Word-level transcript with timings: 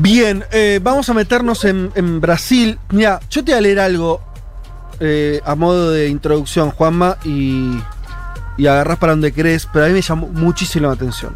Bien, 0.00 0.44
eh, 0.50 0.80
vamos 0.82 1.10
a 1.10 1.14
meternos 1.14 1.64
en, 1.66 2.20
Brasil. 2.20 2.78
Mira, 2.90 3.20
yo 3.28 3.44
te 3.44 3.52
voy 3.52 3.58
a 3.58 3.60
leer 3.60 3.80
algo 3.80 4.22
eh, 4.98 5.40
a 5.44 5.54
modo 5.54 5.90
de 5.90 6.08
introducción, 6.08 6.70
Juanma, 6.70 7.18
y, 7.22 7.78
y 8.56 8.66
agarrás 8.66 8.96
para 8.98 9.12
donde 9.12 9.30
crees, 9.32 9.68
pero 9.70 9.84
a 9.84 9.88
mí 9.88 9.94
me 9.94 10.00
llamó 10.00 10.28
muchísimo 10.28 10.86
la 10.86 10.94
atención. 10.94 11.34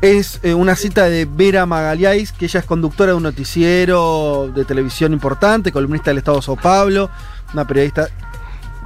Es 0.00 0.38
eh, 0.44 0.54
una 0.54 0.76
cita 0.76 1.08
de 1.08 1.24
Vera 1.24 1.66
Magalhães, 1.66 2.30
que 2.32 2.44
ella 2.44 2.60
es 2.60 2.66
conductora 2.66 3.10
de 3.12 3.16
un 3.16 3.24
noticiero 3.24 4.48
de 4.54 4.64
televisión 4.64 5.12
importante, 5.12 5.72
columnista 5.72 6.10
del 6.12 6.18
Estado 6.18 6.36
de 6.36 6.42
Sao 6.44 6.54
Paulo, 6.56 7.10
una 7.52 7.66
periodista 7.66 8.08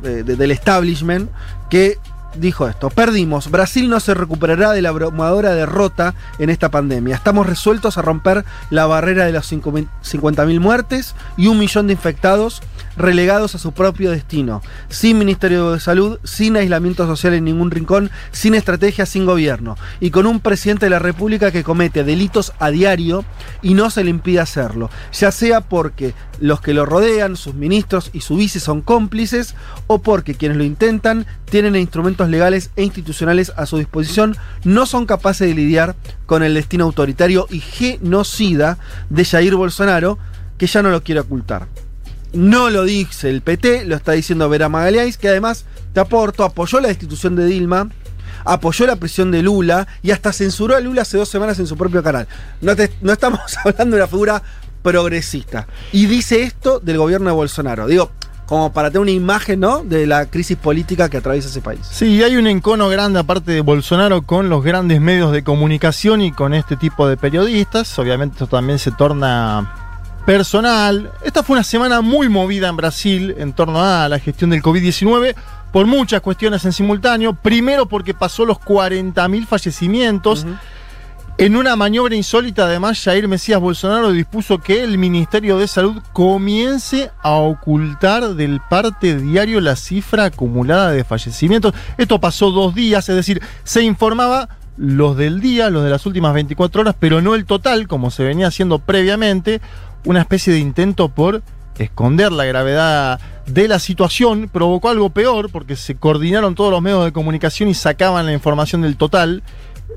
de- 0.00 0.22
del 0.24 0.50
establishment, 0.52 1.30
que 1.68 1.98
dijo 2.34 2.68
esto, 2.68 2.90
perdimos, 2.90 3.50
Brasil 3.50 3.88
no 3.88 4.00
se 4.00 4.14
recuperará 4.14 4.72
de 4.72 4.82
la 4.82 4.90
abrumadora 4.90 5.54
derrota 5.54 6.14
en 6.38 6.50
esta 6.50 6.70
pandemia. 6.70 7.14
Estamos 7.14 7.46
resueltos 7.46 7.98
a 7.98 8.02
romper 8.02 8.44
la 8.70 8.86
barrera 8.86 9.24
de 9.24 9.32
los 9.32 9.50
50.000 9.52 10.60
muertes 10.60 11.14
y 11.36 11.46
un 11.46 11.58
millón 11.58 11.86
de 11.86 11.94
infectados 11.94 12.62
relegados 12.96 13.54
a 13.54 13.58
su 13.58 13.72
propio 13.72 14.10
destino, 14.10 14.62
sin 14.88 15.18
Ministerio 15.18 15.72
de 15.72 15.80
Salud, 15.80 16.18
sin 16.24 16.56
aislamiento 16.56 17.06
social 17.06 17.34
en 17.34 17.44
ningún 17.44 17.70
rincón, 17.70 18.10
sin 18.32 18.54
estrategia, 18.54 19.06
sin 19.06 19.24
gobierno, 19.24 19.76
y 20.00 20.10
con 20.10 20.26
un 20.26 20.40
presidente 20.40 20.86
de 20.86 20.90
la 20.90 20.98
República 20.98 21.50
que 21.50 21.64
comete 21.64 22.04
delitos 22.04 22.52
a 22.58 22.70
diario 22.70 23.24
y 23.62 23.74
no 23.74 23.90
se 23.90 24.04
le 24.04 24.10
impide 24.10 24.40
hacerlo, 24.40 24.90
ya 25.12 25.32
sea 25.32 25.60
porque 25.60 26.14
los 26.40 26.60
que 26.60 26.74
lo 26.74 26.86
rodean, 26.86 27.36
sus 27.36 27.54
ministros 27.54 28.10
y 28.12 28.20
su 28.20 28.36
vice 28.36 28.60
son 28.60 28.82
cómplices, 28.82 29.54
o 29.86 30.02
porque 30.02 30.34
quienes 30.34 30.58
lo 30.58 30.64
intentan 30.64 31.26
tienen 31.50 31.76
instrumentos 31.76 32.21
legales 32.28 32.70
e 32.76 32.82
institucionales 32.82 33.52
a 33.56 33.66
su 33.66 33.78
disposición, 33.78 34.36
no 34.64 34.86
son 34.86 35.06
capaces 35.06 35.48
de 35.48 35.54
lidiar 35.54 35.96
con 36.26 36.42
el 36.42 36.54
destino 36.54 36.84
autoritario 36.84 37.46
y 37.50 37.60
genocida 37.60 38.78
de 39.10 39.24
Jair 39.24 39.54
Bolsonaro, 39.54 40.18
que 40.58 40.66
ya 40.66 40.82
no 40.82 40.90
lo 40.90 41.02
quiere 41.02 41.20
ocultar. 41.20 41.66
No 42.32 42.70
lo 42.70 42.84
dice 42.84 43.28
el 43.28 43.42
PT, 43.42 43.84
lo 43.84 43.94
está 43.94 44.12
diciendo 44.12 44.48
Vera 44.48 44.68
Magalhães, 44.68 45.18
que 45.18 45.28
además, 45.28 45.66
te 45.92 46.00
aporto, 46.00 46.44
apoyó 46.44 46.80
la 46.80 46.88
destitución 46.88 47.36
de 47.36 47.44
Dilma, 47.44 47.90
apoyó 48.44 48.86
la 48.86 48.96
prisión 48.96 49.30
de 49.30 49.42
Lula 49.42 49.86
y 50.02 50.10
hasta 50.10 50.32
censuró 50.32 50.76
a 50.76 50.80
Lula 50.80 51.02
hace 51.02 51.18
dos 51.18 51.28
semanas 51.28 51.58
en 51.58 51.66
su 51.66 51.76
propio 51.76 52.02
canal. 52.02 52.26
No, 52.60 52.72
no 53.02 53.12
estamos 53.12 53.40
hablando 53.64 53.96
de 53.96 54.02
una 54.02 54.08
figura 54.08 54.42
progresista. 54.82 55.66
Y 55.92 56.06
dice 56.06 56.42
esto 56.42 56.80
del 56.80 56.98
gobierno 56.98 57.30
de 57.30 57.36
Bolsonaro. 57.36 57.86
Digo, 57.86 58.10
como 58.52 58.70
para 58.70 58.90
tener 58.90 59.00
una 59.00 59.12
imagen, 59.12 59.60
¿no? 59.60 59.82
De 59.82 60.06
la 60.06 60.26
crisis 60.26 60.58
política 60.58 61.08
que 61.08 61.16
atraviesa 61.16 61.48
ese 61.48 61.62
país. 61.62 61.80
Sí, 61.90 62.22
hay 62.22 62.36
un 62.36 62.46
encono 62.46 62.90
grande 62.90 63.18
aparte 63.18 63.50
de 63.50 63.62
Bolsonaro 63.62 64.26
con 64.26 64.50
los 64.50 64.62
grandes 64.62 65.00
medios 65.00 65.32
de 65.32 65.42
comunicación 65.42 66.20
y 66.20 66.32
con 66.32 66.52
este 66.52 66.76
tipo 66.76 67.08
de 67.08 67.16
periodistas. 67.16 67.98
Obviamente 67.98 68.34
esto 68.34 68.48
también 68.48 68.78
se 68.78 68.90
torna 68.90 69.72
personal. 70.26 71.10
Esta 71.24 71.42
fue 71.42 71.54
una 71.54 71.64
semana 71.64 72.02
muy 72.02 72.28
movida 72.28 72.68
en 72.68 72.76
Brasil 72.76 73.34
en 73.38 73.54
torno 73.54 73.82
a 73.82 74.06
la 74.10 74.18
gestión 74.18 74.50
del 74.50 74.62
COVID-19 74.62 75.34
por 75.72 75.86
muchas 75.86 76.20
cuestiones 76.20 76.62
en 76.66 76.74
simultáneo. 76.74 77.32
Primero 77.32 77.86
porque 77.86 78.12
pasó 78.12 78.44
los 78.44 78.58
40.000 78.60 79.46
fallecimientos. 79.46 80.44
En 81.38 81.56
una 81.56 81.76
maniobra 81.76 82.14
insólita, 82.14 82.66
además, 82.66 83.02
Jair 83.02 83.26
Mesías 83.26 83.58
Bolsonaro 83.58 84.12
dispuso 84.12 84.58
que 84.58 84.84
el 84.84 84.98
Ministerio 84.98 85.58
de 85.58 85.66
Salud 85.66 85.96
comience 86.12 87.10
a 87.22 87.32
ocultar 87.32 88.34
del 88.34 88.60
parte 88.60 89.16
diario 89.16 89.60
la 89.60 89.74
cifra 89.74 90.26
acumulada 90.26 90.90
de 90.90 91.04
fallecimientos. 91.04 91.74
Esto 91.96 92.20
pasó 92.20 92.50
dos 92.50 92.74
días, 92.74 93.08
es 93.08 93.16
decir, 93.16 93.40
se 93.64 93.82
informaba 93.82 94.50
los 94.76 95.16
del 95.16 95.40
día, 95.40 95.70
los 95.70 95.82
de 95.84 95.90
las 95.90 96.04
últimas 96.04 96.34
24 96.34 96.82
horas, 96.82 96.96
pero 96.98 97.22
no 97.22 97.34
el 97.34 97.46
total, 97.46 97.88
como 97.88 98.10
se 98.10 98.24
venía 98.24 98.48
haciendo 98.48 98.78
previamente, 98.78 99.62
una 100.04 100.20
especie 100.20 100.52
de 100.52 100.58
intento 100.58 101.08
por 101.08 101.42
esconder 101.78 102.30
la 102.30 102.44
gravedad 102.44 103.20
de 103.46 103.68
la 103.68 103.78
situación, 103.78 104.48
provocó 104.52 104.90
algo 104.90 105.10
peor, 105.10 105.50
porque 105.50 105.76
se 105.76 105.96
coordinaron 105.96 106.54
todos 106.54 106.70
los 106.70 106.82
medios 106.82 107.04
de 107.04 107.12
comunicación 107.12 107.68
y 107.68 107.74
sacaban 107.74 108.26
la 108.26 108.32
información 108.32 108.82
del 108.82 108.96
total 108.96 109.42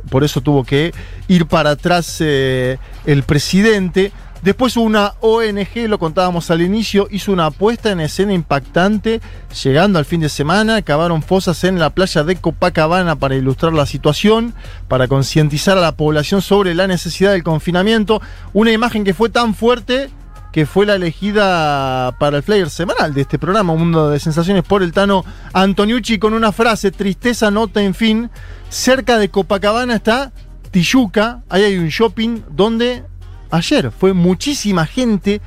por 0.09 0.23
eso 0.23 0.41
tuvo 0.41 0.63
que 0.63 0.93
ir 1.27 1.45
para 1.45 1.71
atrás 1.71 2.17
eh, 2.19 2.77
el 3.05 3.23
presidente. 3.23 4.11
Después 4.41 4.77
una 4.77 5.13
ONG, 5.21 5.87
lo 5.87 5.97
contábamos 5.97 6.51
al 6.51 6.61
inicio, 6.61 7.07
hizo 7.09 7.31
una 7.31 7.49
puesta 7.49 7.91
en 7.91 7.99
escena 7.99 8.31
impactante, 8.31 9.19
llegando 9.63 9.97
al 9.97 10.05
fin 10.05 10.21
de 10.21 10.29
semana, 10.29 10.83
cavaron 10.83 11.23
fosas 11.23 11.63
en 11.63 11.79
la 11.79 11.89
playa 11.89 12.23
de 12.23 12.35
Copacabana 12.35 13.15
para 13.15 13.35
ilustrar 13.35 13.73
la 13.73 13.87
situación, 13.87 14.53
para 14.87 15.07
concientizar 15.07 15.79
a 15.79 15.81
la 15.81 15.93
población 15.93 16.43
sobre 16.43 16.75
la 16.75 16.85
necesidad 16.85 17.31
del 17.31 17.43
confinamiento. 17.43 18.21
Una 18.53 18.71
imagen 18.71 19.03
que 19.03 19.15
fue 19.15 19.29
tan 19.29 19.55
fuerte 19.55 20.11
que 20.55 20.65
fue 20.65 20.85
la 20.85 20.95
elegida 20.95 22.15
para 22.17 22.37
el 22.37 22.43
flyer 22.43 22.69
semanal 22.69 23.13
de 23.13 23.19
este 23.23 23.37
programa, 23.37 23.73
Un 23.73 23.79
Mundo 23.79 24.09
de 24.09 24.21
Sensaciones, 24.21 24.63
por 24.63 24.83
el 24.83 24.93
Tano 24.93 25.25
Antoniucci, 25.51 26.17
con 26.17 26.33
una 26.33 26.53
frase, 26.53 26.91
tristeza, 26.91 27.51
nota, 27.51 27.81
en 27.81 27.93
fin. 27.93 28.29
Cerca 28.69 29.17
de 29.17 29.27
Copacabana 29.27 29.95
está 29.95 30.31
Tijuca, 30.71 31.43
ahí 31.49 31.63
hay 31.63 31.77
un 31.77 31.89
shopping 31.89 32.39
donde 32.49 33.03
ayer 33.51 33.91
fue 33.91 34.13
muchísima 34.13 34.85
gente. 34.85 35.41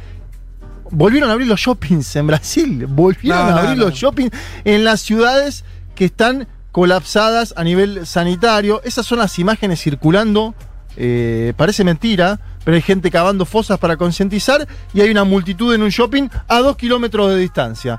Volvieron 0.90 1.30
a 1.30 1.32
abrir 1.32 1.48
los 1.48 1.58
shoppings 1.58 2.14
en 2.16 2.26
Brasil, 2.26 2.84
volvieron 2.86 3.46
No, 3.46 3.46
a 3.46 3.50
no, 3.52 3.58
abrir 3.60 3.78
no. 3.78 3.86
los 3.86 3.94
shoppings 3.94 4.30
en 4.66 4.84
las 4.84 5.00
ciudades 5.00 5.64
que 5.94 6.04
están 6.04 6.46
colapsadas 6.70 7.54
a 7.56 7.64
nivel 7.64 8.06
sanitario. 8.06 8.82
Esas 8.84 9.06
son 9.06 9.20
las 9.20 9.38
imágenes 9.38 9.80
circulando. 9.82 10.54
eh, 10.98 11.54
parece 11.56 11.82
mentira, 11.82 12.40
pero 12.68 12.76
hay 12.76 12.82
gente 12.82 13.10
cavando 13.10 13.46
fosas 13.46 13.78
para 13.78 13.96
concientizar 13.96 14.68
y 14.92 15.00
hay 15.00 15.10
una 15.10 15.24
multitud 15.24 15.74
en 15.74 15.82
un 15.82 15.88
shopping 15.88 16.28
a 16.48 16.58
dos 16.58 16.76
kilómetros 16.76 17.30
de 17.30 17.38
distancia, 17.38 17.98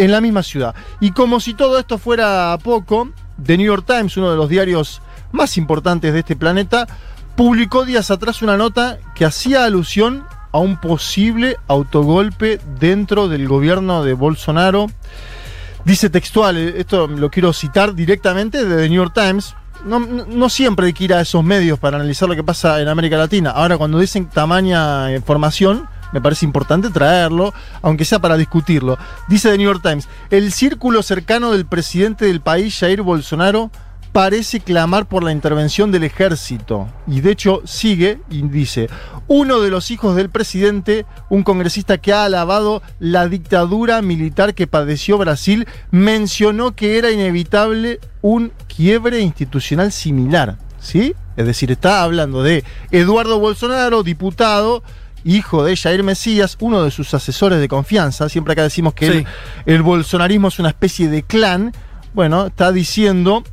en 0.00 0.10
la 0.10 0.20
misma 0.20 0.42
ciudad. 0.42 0.74
Y 0.98 1.12
como 1.12 1.38
si 1.38 1.54
todo 1.54 1.78
esto 1.78 1.96
fuera 1.96 2.58
poco, 2.60 3.10
The 3.40 3.56
New 3.56 3.66
York 3.68 3.84
Times, 3.86 4.16
uno 4.16 4.32
de 4.32 4.36
los 4.36 4.48
diarios 4.48 5.00
más 5.30 5.56
importantes 5.56 6.12
de 6.12 6.18
este 6.18 6.34
planeta, 6.34 6.88
publicó 7.36 7.84
días 7.84 8.10
atrás 8.10 8.42
una 8.42 8.56
nota 8.56 8.98
que 9.14 9.24
hacía 9.24 9.64
alusión 9.64 10.24
a 10.50 10.58
un 10.58 10.80
posible 10.80 11.56
autogolpe 11.68 12.58
dentro 12.80 13.28
del 13.28 13.46
gobierno 13.46 14.02
de 14.02 14.14
Bolsonaro. 14.14 14.88
Dice 15.84 16.10
textual, 16.10 16.56
esto 16.56 17.06
lo 17.06 17.30
quiero 17.30 17.52
citar 17.52 17.94
directamente 17.94 18.64
de 18.64 18.76
The 18.76 18.88
New 18.88 19.04
York 19.04 19.14
Times. 19.14 19.54
No, 19.84 20.48
siempre 20.48 20.86
hay 20.86 20.92
que 20.92 21.04
ir 21.04 21.14
a 21.14 21.20
esos 21.20 21.42
medios 21.42 21.78
para 21.78 21.96
analizar 21.96 22.28
lo 22.28 22.36
que 22.36 22.44
pasa 22.44 22.80
en 22.80 22.88
América 22.88 23.16
Latina. 23.16 23.50
Ahora, 23.50 23.78
cuando 23.78 23.98
dicen 23.98 24.26
tamaña 24.26 25.14
información, 25.14 25.88
me 26.12 26.20
parece 26.20 26.44
importante 26.44 26.90
traerlo, 26.90 27.54
aunque 27.82 28.04
sea 28.04 28.18
para 28.18 28.36
discutirlo. 28.36 28.98
Dice 29.28 29.50
The 29.50 29.58
New 29.58 29.66
York 29.66 29.82
Times, 29.82 30.08
el 30.30 30.52
círculo 30.52 31.02
cercano 31.02 31.52
del 31.52 31.66
presidente 31.66 32.26
del 32.26 32.40
país, 32.40 32.78
Jair 32.78 33.02
Bolsonaro, 33.02 33.70
parece 34.12 34.60
clamar 34.60 35.06
por 35.06 35.22
la 35.22 35.32
intervención 35.32 35.92
del 35.92 36.04
ejército. 36.04 36.88
Y 37.06 37.20
de 37.20 37.32
hecho 37.32 37.62
sigue 37.64 38.20
y 38.28 38.42
dice, 38.42 38.88
uno 39.28 39.60
de 39.60 39.70
los 39.70 39.90
hijos 39.90 40.16
del 40.16 40.30
presidente, 40.30 41.06
un 41.28 41.44
congresista 41.44 41.98
que 41.98 42.12
ha 42.12 42.24
alabado 42.24 42.82
la 42.98 43.28
dictadura 43.28 44.02
militar 44.02 44.54
que 44.54 44.66
padeció 44.66 45.18
Brasil, 45.18 45.66
mencionó 45.90 46.72
que 46.72 46.98
era 46.98 47.10
inevitable 47.10 48.00
un 48.22 48.52
quiebre 48.80 49.20
institucional 49.20 49.92
similar. 49.92 50.56
¿Sí? 50.80 51.14
Es 51.36 51.44
decir, 51.44 51.70
está 51.70 52.02
hablando 52.02 52.42
de 52.42 52.64
Eduardo 52.90 53.38
Bolsonaro, 53.38 54.02
diputado, 54.02 54.82
hijo 55.24 55.62
de 55.62 55.76
Jair 55.76 56.02
Mesías, 56.02 56.56
uno 56.60 56.82
de 56.82 56.90
sus 56.90 57.12
asesores 57.12 57.60
de 57.60 57.68
confianza. 57.68 58.30
Siempre 58.30 58.54
acá 58.54 58.62
decimos 58.62 58.94
que 58.94 59.12
Sí. 59.12 59.26
el, 59.66 59.74
el 59.74 59.82
bolsonarismo 59.82 60.48
es 60.48 60.58
una 60.58 60.70
especie 60.70 61.08
de 61.10 61.22
clan. 61.22 61.72
Bueno, 62.14 62.46
está 62.46 62.72
diciendo 62.72 63.44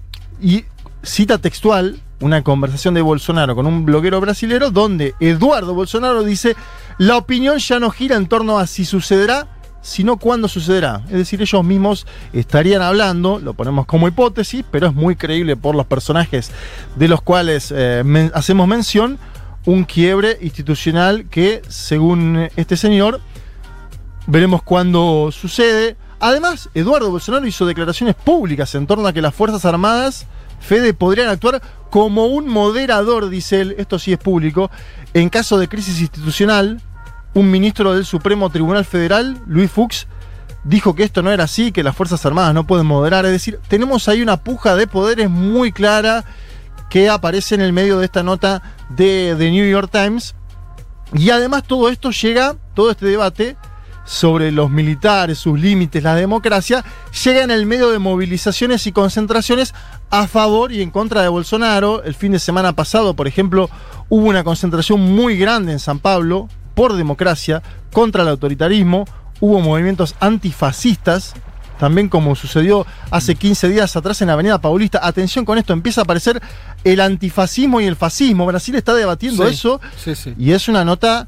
y 0.41 0.63
cita 1.03 1.37
textual 1.39 1.99
una 2.21 2.43
conversación 2.43 2.93
de 2.93 3.01
Bolsonaro 3.01 3.55
con 3.55 3.67
un 3.67 3.83
bloguero 3.85 4.21
brasilero 4.21 4.71
donde 4.71 5.13
Eduardo 5.19 5.73
Bolsonaro 5.73 6.23
dice, 6.23 6.55
la 6.97 7.17
opinión 7.17 7.57
ya 7.57 7.77
no 7.79 7.91
gira 7.91 8.15
en 8.15 8.27
torno 8.27 8.57
a 8.57 8.65
si 8.67 8.85
sucederá, 8.85 9.47
sino 9.87 10.17
cuándo 10.17 10.47
sucederá. 10.47 11.01
Es 11.07 11.13
decir, 11.13 11.41
ellos 11.41 11.63
mismos 11.63 12.05
estarían 12.33 12.81
hablando, 12.81 13.39
lo 13.39 13.53
ponemos 13.53 13.85
como 13.85 14.07
hipótesis, 14.07 14.63
pero 14.69 14.87
es 14.87 14.93
muy 14.93 15.15
creíble 15.15 15.55
por 15.55 15.75
los 15.75 15.85
personajes 15.85 16.51
de 16.95 17.07
los 17.07 17.21
cuales 17.21 17.73
eh, 17.75 18.31
hacemos 18.33 18.67
mención, 18.67 19.17
un 19.65 19.83
quiebre 19.83 20.37
institucional 20.41 21.27
que, 21.29 21.61
según 21.67 22.49
este 22.55 22.77
señor, 22.77 23.21
Veremos 24.27 24.61
cuándo 24.61 25.29
sucede. 25.31 25.95
Además, 26.19 26.69
Eduardo 26.73 27.09
Bolsonaro 27.09 27.47
hizo 27.47 27.65
declaraciones 27.65 28.13
públicas 28.13 28.75
en 28.75 28.85
torno 28.85 29.07
a 29.07 29.13
que 29.13 29.21
las 29.21 29.33
Fuerzas 29.33 29.63
Armadas, 29.63 30.25
Fede, 30.59 30.93
podrían 30.93 31.29
actuar 31.29 31.61
como 31.89 32.25
un 32.25 32.49
moderador, 32.49 33.29
dice 33.29 33.61
él, 33.61 33.75
esto 33.77 33.97
sí 33.97 34.11
es 34.11 34.19
público, 34.19 34.69
en 35.13 35.29
caso 35.29 35.57
de 35.57 35.69
crisis 35.69 36.01
institucional. 36.01 36.81
Un 37.37 37.51
ministro 37.51 37.93
del 37.93 38.03
Supremo 38.03 38.49
Tribunal 38.49 38.83
Federal, 38.83 39.39
Luis 39.45 39.69
Fuchs, 39.69 40.07
dijo 40.63 40.95
que 40.95 41.03
esto 41.03 41.21
no 41.21 41.29
era 41.29 41.43
así, 41.43 41.71
que 41.71 41.83
las 41.83 41.95
Fuerzas 41.95 42.25
Armadas 42.25 42.51
no 42.55 42.65
pueden 42.65 42.87
moderar. 42.87 43.27
Es 43.27 43.31
decir, 43.31 43.59
tenemos 43.67 44.09
ahí 44.09 44.23
una 44.23 44.37
puja 44.37 44.75
de 44.75 44.87
poderes 44.87 45.29
muy 45.29 45.71
clara 45.71 46.25
que 46.89 47.09
aparece 47.09 47.53
en 47.53 47.61
el 47.61 47.73
medio 47.73 47.99
de 47.99 48.05
esta 48.05 48.23
nota 48.23 48.63
de 48.89 49.35
The 49.37 49.51
New 49.51 49.69
York 49.69 49.91
Times 49.91 50.33
Y 51.13 51.29
además 51.29 51.61
todo 51.67 51.89
esto 51.89 52.09
llega, 52.09 52.55
todo 52.73 52.89
este 52.89 53.05
debate 53.05 53.55
sobre 54.03 54.51
los 54.51 54.71
militares, 54.71 55.37
sus 55.37 55.59
límites, 55.59 56.01
la 56.01 56.15
democracia, 56.15 56.83
llega 57.23 57.43
en 57.43 57.51
el 57.51 57.67
medio 57.67 57.91
de 57.91 57.99
movilizaciones 57.99 58.87
y 58.87 58.91
concentraciones 58.91 59.75
a 60.09 60.25
favor 60.25 60.71
y 60.71 60.81
en 60.81 60.89
contra 60.89 61.21
de 61.21 61.27
Bolsonaro. 61.27 62.01
El 62.01 62.15
fin 62.15 62.31
de 62.31 62.39
semana 62.39 62.73
pasado, 62.73 63.15
por 63.15 63.27
ejemplo, 63.27 63.69
hubo 64.09 64.25
una 64.25 64.43
concentración 64.43 64.99
muy 65.01 65.37
grande 65.37 65.73
en 65.73 65.79
San 65.79 65.99
Pablo 65.99 66.49
por 66.77 66.95
democracia, 66.95 67.63
contra 67.91 68.21
el 68.21 68.29
autoritarismo, 68.29 69.05
hubo 69.39 69.59
movimientos 69.61 70.13
antifascistas, 70.19 71.33
también 71.79 72.07
como 72.07 72.35
sucedió 72.35 72.85
hace 73.09 73.33
15 73.33 73.69
días 73.69 73.95
atrás 73.95 74.21
en 74.21 74.27
la 74.27 74.33
Avenida 74.33 74.61
Paulista. 74.61 74.99
Atención 75.01 75.43
con 75.43 75.57
esto, 75.57 75.73
empieza 75.73 76.01
a 76.01 76.03
aparecer 76.03 76.39
el 76.83 76.99
antifascismo 76.99 77.81
y 77.81 77.85
el 77.85 77.95
fascismo. 77.95 78.45
Brasil 78.45 78.75
está 78.75 78.93
debatiendo 78.93 79.47
Sí, 79.47 79.53
eso 79.55 79.81
sí, 79.97 80.13
sí. 80.13 80.35
y 80.37 80.51
es 80.51 80.67
una 80.67 80.85
nota 80.85 81.27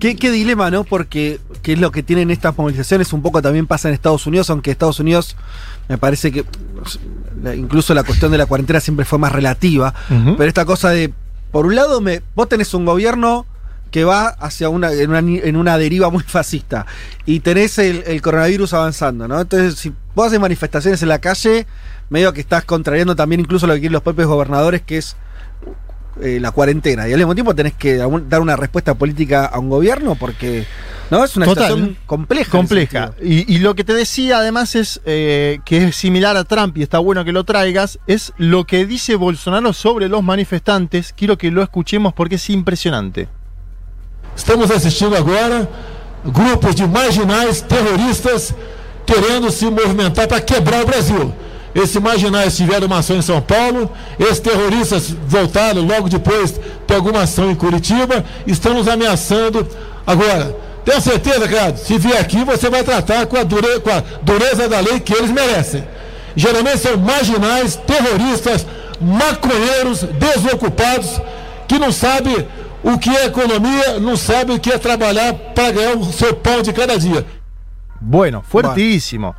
¿Qué, 0.00 0.16
qué 0.16 0.30
dilema, 0.30 0.70
¿no? 0.70 0.84
Porque 0.84 1.38
qué 1.62 1.74
es 1.74 1.78
lo 1.78 1.90
que 1.90 2.02
tienen 2.02 2.30
estas 2.30 2.56
movilizaciones, 2.56 3.12
un 3.12 3.20
poco 3.20 3.42
también 3.42 3.66
pasa 3.66 3.88
en 3.88 3.94
Estados 3.94 4.26
Unidos, 4.26 4.48
aunque 4.48 4.70
Estados 4.70 4.98
Unidos 5.00 5.36
me 5.90 5.98
parece 5.98 6.32
que 6.32 6.46
incluso 7.54 7.92
la 7.92 8.02
cuestión 8.02 8.32
de 8.32 8.38
la 8.38 8.46
cuarentena 8.46 8.80
siempre 8.80 9.04
fue 9.04 9.18
más 9.18 9.32
relativa, 9.32 9.92
pero 10.08 10.44
esta 10.44 10.64
cosa 10.64 10.88
de, 10.88 11.12
por 11.52 11.66
un 11.66 11.74
lado, 11.74 12.00
me, 12.00 12.22
vos 12.34 12.48
tenés 12.48 12.72
un 12.72 12.86
gobierno 12.86 13.44
que 13.96 14.04
va 14.04 14.26
hacia 14.28 14.68
una 14.68 14.92
en, 14.92 15.08
una 15.08 15.22
ni- 15.22 15.38
en 15.42 15.56
una 15.56 15.78
deriva 15.78 16.10
muy 16.10 16.22
fascista 16.22 16.84
y 17.24 17.40
tenés 17.40 17.78
el, 17.78 18.04
el 18.06 18.20
coronavirus 18.20 18.74
avanzando, 18.74 19.26
¿no? 19.26 19.40
Entonces, 19.40 19.76
si 19.76 19.90
vos 20.14 20.26
haces 20.26 20.38
manifestaciones 20.38 21.00
en 21.00 21.08
la 21.08 21.18
calle, 21.18 21.66
medio 22.10 22.30
que 22.34 22.42
estás 22.42 22.66
contrariando 22.66 23.16
también 23.16 23.40
incluso 23.40 23.66
lo 23.66 23.72
que 23.72 23.80
quieren 23.80 23.94
los 23.94 24.02
propios 24.02 24.28
gobernadores, 24.28 24.82
que 24.82 24.98
es 24.98 25.16
eh, 26.20 26.38
la 26.42 26.50
cuarentena. 26.50 27.08
Y 27.08 27.12
al 27.14 27.18
mismo 27.20 27.34
tiempo 27.34 27.54
tenés 27.54 27.72
que 27.72 27.96
dar 27.96 28.40
una 28.42 28.54
respuesta 28.54 28.92
política 28.92 29.46
a 29.46 29.58
un 29.58 29.70
gobierno 29.70 30.14
porque 30.14 30.66
no 31.10 31.24
es 31.24 31.34
una 31.34 31.46
Total. 31.46 31.64
situación 31.68 31.96
compleja. 32.04 32.50
compleja. 32.50 33.12
y 33.22 33.56
lo 33.60 33.74
que 33.74 33.82
te 33.84 33.94
decía 33.94 34.36
además 34.36 34.74
es 34.74 35.00
eh, 35.06 35.60
que 35.64 35.84
es 35.88 35.96
similar 35.96 36.36
a 36.36 36.44
Trump 36.44 36.76
y 36.76 36.82
está 36.82 36.98
bueno 36.98 37.24
que 37.24 37.32
lo 37.32 37.44
traigas, 37.44 37.98
es 38.06 38.34
lo 38.36 38.64
que 38.66 38.84
dice 38.84 39.16
Bolsonaro 39.16 39.72
sobre 39.72 40.10
los 40.10 40.22
manifestantes. 40.22 41.14
Quiero 41.16 41.38
que 41.38 41.50
lo 41.50 41.62
escuchemos 41.62 42.12
porque 42.12 42.34
es 42.34 42.50
impresionante. 42.50 43.28
Estamos 44.36 44.70
assistindo 44.70 45.16
agora 45.16 45.68
grupos 46.24 46.74
de 46.74 46.86
marginais 46.86 47.60
terroristas 47.60 48.52
querendo 49.04 49.50
se 49.50 49.64
movimentar 49.66 50.26
para 50.28 50.40
quebrar 50.40 50.82
o 50.82 50.86
Brasil. 50.86 51.32
Esses 51.74 51.96
marginais 52.00 52.56
tiveram 52.56 52.86
uma 52.86 52.98
ação 52.98 53.16
em 53.16 53.22
São 53.22 53.40
Paulo, 53.40 53.90
esses 54.18 54.40
terroristas 54.40 55.10
voltaram 55.26 55.82
logo 55.82 56.08
depois 56.08 56.52
de 56.86 56.94
alguma 56.94 57.22
ação 57.22 57.50
em 57.50 57.54
Curitiba, 57.54 58.24
estão 58.46 58.74
nos 58.74 58.88
ameaçando 58.88 59.66
agora. 60.06 60.56
Tenho 60.84 61.00
certeza, 61.00 61.46
cara, 61.48 61.76
se 61.76 61.98
vier 61.98 62.18
aqui 62.18 62.44
você 62.44 62.70
vai 62.70 62.82
tratar 62.82 63.26
com 63.26 63.36
a, 63.36 63.42
dure- 63.42 63.80
com 63.80 63.90
a 63.90 64.02
dureza 64.22 64.68
da 64.68 64.80
lei 64.80 65.00
que 65.00 65.12
eles 65.14 65.30
merecem. 65.30 65.84
Geralmente 66.34 66.78
são 66.78 66.96
marginais, 66.96 67.76
terroristas, 67.76 68.66
maconheiros, 69.00 70.02
desocupados, 70.02 71.20
que 71.68 71.78
não 71.78 71.92
sabem 71.92 72.46
o 72.92 72.98
que 72.98 73.10
é 73.10 73.26
economia, 73.26 73.98
não 73.98 74.16
sabem 74.16 74.56
o 74.56 74.60
que 74.60 74.70
é 74.70 74.78
trabalhar 74.78 75.34
para 75.54 75.72
ganhar 75.72 75.96
o 75.96 76.04
seu 76.12 76.34
pão 76.36 76.62
de 76.62 76.72
cada 76.72 76.96
dia. 76.98 77.26
Bueno, 78.00 78.42
fuertísimo. 78.46 79.34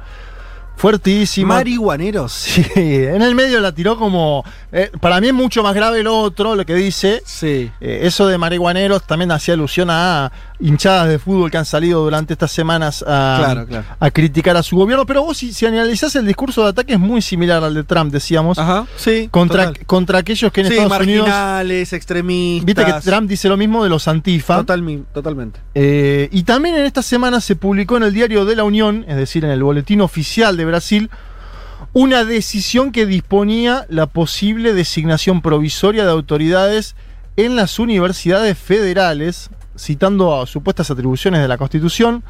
Fuertísimo. 0.75 1.47
Marihuaneros. 1.47 2.31
Sí, 2.47 2.65
en 2.75 3.21
el 3.21 3.33
medio 3.33 3.59
la 3.59 3.71
tiró 3.71 3.97
como. 3.97 4.43
eh, 4.71 4.91
para 4.99 5.19
mí 5.19 5.27
es 5.27 5.33
mucho 5.33 5.63
más 5.63 5.73
grave 5.73 6.03
lo 6.03 6.19
otro, 6.19 6.55
lo 6.55 6.65
que 6.65 6.75
dice. 6.75 7.23
Sí. 7.25 7.71
Eh, 7.81 8.01
eso 8.03 8.27
de 8.27 8.37
marihuaneros 8.37 9.03
también 9.03 9.31
hacía 9.31 9.53
alusión 9.55 9.89
a 9.89 10.31
hinchadas 10.59 11.07
de 11.07 11.19
fútbol 11.19 11.51
que 11.51 11.57
han 11.57 11.65
salido 11.65 12.03
durante 12.03 12.33
estas 12.33 12.51
semanas 12.51 13.03
a, 13.07 13.35
Claro, 13.39 13.67
claro. 13.67 13.85
a 13.99 14.09
criticar 14.11 14.57
a 14.57 14.63
su 14.63 14.75
gobierno. 14.75 15.05
Pero 15.05 15.23
vos, 15.23 15.37
si, 15.37 15.53
si 15.53 15.65
analizás 15.65 16.15
el 16.15 16.25
discurso 16.25 16.63
de 16.63 16.69
ataque, 16.69 16.93
es 16.93 16.99
muy 16.99 17.21
similar 17.21 17.63
al 17.63 17.73
de 17.75 17.83
Trump, 17.83 18.11
decíamos. 18.11 18.57
Ajá. 18.57 18.87
Sí. 18.95 19.27
contra, 19.29 19.67
total. 19.67 19.85
contra 19.85 20.17
aquellos 20.19 20.51
que 20.51 20.61
en 20.61 20.67
Sí, 20.67 20.73
Estados 20.73 20.99
Unidos. 21.01 21.27
marginales, 21.27 21.93
extremistas. 21.93 22.65
Viste 22.65 22.85
que 22.85 22.93
Trump 23.01 23.29
dice 23.29 23.49
lo 23.49 23.57
mismo 23.57 23.83
de 23.83 23.89
los 23.89 24.07
antifa. 24.07 24.55
Total- 24.57 25.03
totalmente. 25.13 25.59
Eh, 25.75 26.29
y 26.31 26.43
también 26.43 26.75
en 26.75 26.85
esta 26.85 27.01
semana 27.03 27.39
se 27.41 27.55
publicó 27.55 27.97
en 27.97 28.03
el 28.03 28.13
Diario 28.13 28.45
de 28.45 28.55
la 28.55 28.63
Unión, 28.63 29.05
es 29.07 29.15
decir, 29.17 29.45
en 29.45 29.51
el 29.51 29.61
Boletín 29.63 30.01
Oficial 30.01 30.57
de 30.57 30.65
Brasil, 30.65 31.09
una 31.93 32.23
decisión 32.25 32.91
que 32.91 33.05
disponía 33.05 33.85
la 33.89 34.07
posible 34.07 34.73
designación 34.73 35.41
provisoria 35.41 36.03
de 36.05 36.11
autoridades 36.11 36.95
en 37.37 37.55
las 37.55 37.79
universidades 37.79 38.57
federales, 38.57 39.49
citando 39.77 40.41
a 40.41 40.47
supuestas 40.47 40.91
atribuciones 40.91 41.41
de 41.41 41.47
la 41.47 41.57
Constitución. 41.57 42.23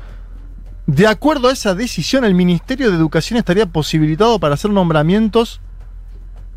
De 0.85 1.07
acuerdo 1.07 1.47
a 1.47 1.53
esa 1.53 1.73
decisión, 1.73 2.25
el 2.25 2.35
Ministerio 2.35 2.91
de 2.91 2.97
Educación 2.97 3.37
estaría 3.39 3.65
posibilitado 3.65 4.39
para 4.39 4.53
hacer 4.53 4.69
nombramientos, 4.69 5.61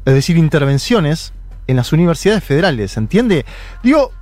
es 0.04 0.14
decir, 0.14 0.36
intervenciones 0.36 1.32
en 1.68 1.76
las 1.76 1.92
universidades 1.92 2.42
federales, 2.42 2.96
¿entiende? 2.96 3.46
Digo, 3.82 4.12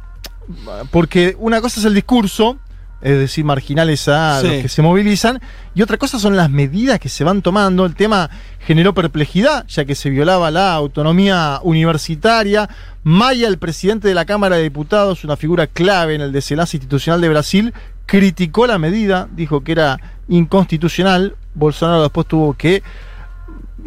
porque 0.91 1.35
una 1.39 1.61
cosa 1.61 1.81
es 1.81 1.87
el 1.87 1.95
discurso, 1.95 2.59
es 3.01 3.19
decir, 3.19 3.45
marginales 3.45 4.09
a 4.09 4.41
Sí. 4.41 4.47
los 4.49 4.63
que 4.63 4.69
se 4.69 4.83
movilizan, 4.83 5.41
y 5.75 5.83
otra 5.83 5.97
cosa 5.99 6.19
son 6.19 6.37
las 6.37 6.51
medidas 6.51 6.99
que 6.99 7.09
se 7.09 7.23
van 7.25 7.43
tomando. 7.43 7.87
El 7.87 7.95
tema 7.95 8.29
generó 8.67 8.93
perplejidad, 8.95 9.65
ya 9.69 9.85
que 9.85 9.95
se 9.95 10.11
violaba 10.11 10.51
la 10.51 10.75
autonomía 10.75 11.61
universitaria. 11.63 12.69
Maya, 13.05 13.49
el 13.49 13.59
presidente 13.59 14.09
de 14.09 14.15
la 14.15 14.25
Cámara 14.25 14.57
de 14.57 14.63
Diputados, 14.65 15.25
una 15.25 15.37
figura 15.37 15.67
clave 15.67 16.15
en 16.17 16.21
el 16.21 16.33
desenlace 16.33 16.77
institucional 16.77 17.21
de 17.21 17.29
Brasil, 17.29 17.73
criticó 18.07 18.67
la 18.67 18.79
medida, 18.79 19.29
dijo 19.35 19.63
que 19.63 19.73
era 19.73 19.99
inconstitucional. 20.29 21.37
Bolsonaro 21.55 22.03
después 22.03 22.27
tuvo 22.27 22.55
que 22.55 22.83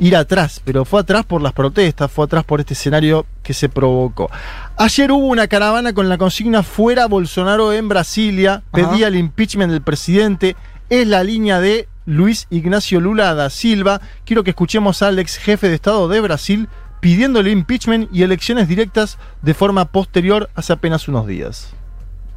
ir 0.01 0.15
atrás, 0.15 0.62
pero 0.65 0.83
fue 0.83 1.00
atrás 1.00 1.24
por 1.25 1.44
las 1.44 1.53
protestas, 1.53 2.12
fue 2.12 2.25
atrás 2.25 2.44
por 2.44 2.59
este 2.59 2.74
escenario 2.74 3.27
que 3.44 3.53
se 3.53 3.69
provocó. 3.69 4.31
Ayer 4.75 5.12
hubo 5.12 5.27
una 5.27 5.48
caravana 5.48 5.94
con 5.94 6.09
la 6.09 6.18
consigna 6.18 6.63
fuera 6.63 7.06
Bolsonaro 7.06 7.71
en 7.71 7.88
Brasilia, 7.88 8.63
pedía 8.74 9.09
el 9.09 9.15
impeachment 9.15 9.71
del 9.71 9.83
presidente, 9.83 10.56
es 10.89 11.07
la 11.07 11.24
línea 11.24 11.62
de 11.62 11.88
Luis 12.07 12.48
Ignacio 12.50 13.00
Lula 13.00 13.36
da 13.36 13.51
Silva. 13.51 14.01
Quiero 14.25 14.44
que 14.44 14.50
escuchemos 14.50 15.03
al 15.03 15.19
ex 15.19 15.38
jefe 15.38 15.69
de 15.69 15.75
Estado 15.75 16.07
de 16.07 16.19
Brasil 16.19 16.68
pidiendo 17.00 17.39
el 17.39 17.47
impeachment 17.47 18.09
y 18.12 18.24
elecciones 18.24 18.68
directas 18.68 19.19
de 19.44 19.54
forma 19.54 19.86
posterior 19.86 20.50
hace 20.56 20.74
apenas 20.74 21.07
unos 21.07 21.27
días. 21.27 21.74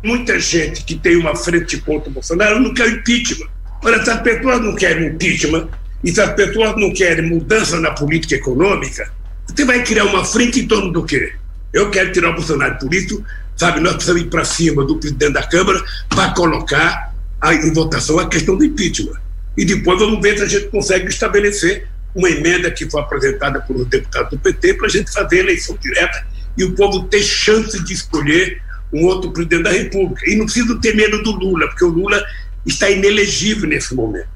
muita 0.03 0.39
gente 0.39 0.85
que 0.85 0.97
tem 0.97 1.17
uma 1.17 1.35
frente 1.35 1.79
contra 1.81 2.11
o 2.11 2.13
Bolsonaro 2.13 2.61
não 2.61 2.75
quer 2.75 2.89
impeachment. 2.91 3.49
Pessoas 3.81 4.61
não 4.61 4.75
querem 4.77 5.09
impeachment 5.09 5.69
e 6.05 6.13
se 6.13 6.21
as 6.21 6.33
pessoas 6.35 6.77
não 6.77 6.93
querem 6.93 7.29
mudança 7.29 7.81
na 7.81 7.91
política 7.93 8.35
econômica, 8.37 9.11
você 9.47 9.65
vai 9.65 9.83
criar 9.83 10.05
uma 10.05 10.25
frente 10.25 10.61
em 10.61 10.67
torno 10.69 10.93
do 10.93 11.03
quê? 11.05 11.33
Eu 11.73 11.91
quero 11.91 12.13
tirar 12.13 12.31
o 12.31 12.35
Bolsonaro. 12.35 12.79
Por 12.79 12.93
isso, 12.95 13.23
sabe, 13.57 13.81
nós 13.81 13.95
precisamos 13.95 14.23
ir 14.23 14.27
para 14.27 14.45
cima 14.45 14.85
do 14.85 14.97
presidente 14.97 15.33
da 15.33 15.43
Câmara 15.43 15.83
para 16.09 16.31
colocar 16.33 17.13
a- 17.41 17.55
em 17.55 17.73
votação 17.73 18.19
a 18.19 18.29
questão 18.29 18.57
do 18.57 18.65
impeachment. 18.65 19.19
E 19.57 19.65
depois 19.65 19.99
vamos 19.99 20.21
ver 20.21 20.37
se 20.39 20.45
a 20.45 20.47
gente 20.47 20.67
consegue 20.69 21.09
estabelecer 21.09 21.87
uma 22.15 22.29
emenda 22.31 22.71
que 22.71 22.89
foi 22.89 23.01
apresentada 23.01 23.61
por 23.61 23.77
um 23.77 23.85
deputado 23.85 24.31
do 24.31 24.39
PT 24.39 24.75
para 24.75 24.87
a 24.87 24.91
gente 24.91 25.13
fazer 25.13 25.39
eleição 25.39 25.77
direta 25.81 26.27
e 26.57 26.65
o 26.65 26.73
povo 26.73 27.05
ter 27.05 27.23
chance 27.23 27.83
de 27.83 27.93
escolher 27.93 28.61
um 28.93 29.05
outro 29.05 29.33
presidente 29.33 29.65
da 29.65 29.73
República. 29.73 30.29
E 30.31 30.37
não 30.37 30.45
precisa 30.45 30.79
ter 30.81 30.95
medo 30.95 31.23
do 31.23 31.33
Lula, 31.33 31.67
porque 31.69 31.85
o 31.85 31.89
Lula 31.89 32.23
está 32.65 32.89
inelegível 32.89 33.69
nesse 33.69 33.95
momento. 33.95 34.29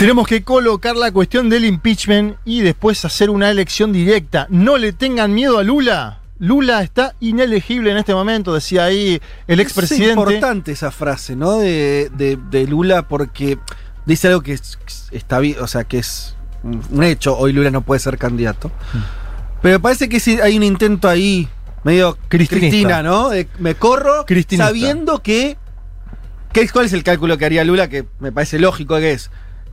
Tenemos 0.00 0.26
que 0.26 0.42
colocar 0.42 0.96
la 0.96 1.12
cuestión 1.12 1.50
del 1.50 1.66
impeachment 1.66 2.36
y 2.46 2.62
después 2.62 3.04
hacer 3.04 3.28
una 3.28 3.50
elección 3.50 3.92
directa. 3.92 4.46
No 4.48 4.78
le 4.78 4.94
tengan 4.94 5.34
miedo 5.34 5.58
a 5.58 5.62
Lula. 5.62 6.20
Lula 6.38 6.82
está 6.82 7.14
inelegible 7.20 7.90
en 7.90 7.98
este 7.98 8.14
momento, 8.14 8.54
decía 8.54 8.84
ahí 8.84 9.20
el 9.46 9.60
Es 9.60 9.66
expresidente. 9.66 10.12
importante 10.18 10.72
esa 10.72 10.90
frase, 10.90 11.36
¿no? 11.36 11.58
De, 11.58 12.10
de- 12.16 12.38
de 12.50 12.66
Lula 12.66 13.06
porque 13.08 13.58
dice 14.06 14.28
algo 14.28 14.40
que 14.40 14.54
es- 14.54 14.78
está 15.10 15.38
o 15.60 15.66
sea, 15.66 15.84
que 15.84 15.98
es 15.98 16.34
un 16.62 17.04
hecho. 17.04 17.36
Hoy 17.36 17.52
Lula 17.52 17.70
no 17.70 17.82
puede 17.82 17.98
ser 18.00 18.16
candidato. 18.16 18.68
Mm. 18.94 18.98
Pero 19.60 19.80
parece 19.80 20.08
que 20.08 20.18
sí 20.18 20.38
hay 20.42 20.56
un 20.56 20.62
intento 20.62 21.10
ahí 21.10 21.46
medio 21.84 22.16
Cristinista. 22.28 22.68
Cristina, 22.70 23.02
¿no? 23.02 23.28
De- 23.28 23.48
me 23.58 23.74
corro 23.74 24.24
Cristinista. 24.24 24.66
sabiendo 24.68 25.18
que, 25.22 25.58
que 26.54 26.62
es- 26.62 26.72
¿Cuál 26.72 26.86
es 26.86 26.94
el 26.94 27.04
cálculo 27.04 27.36
que 27.36 27.44
haría 27.44 27.64
Lula? 27.64 27.90
Que 27.90 28.06
me 28.18 28.32
parece 28.32 28.58
lógico 28.58 28.96
que 28.96 29.12
es. 29.12 29.30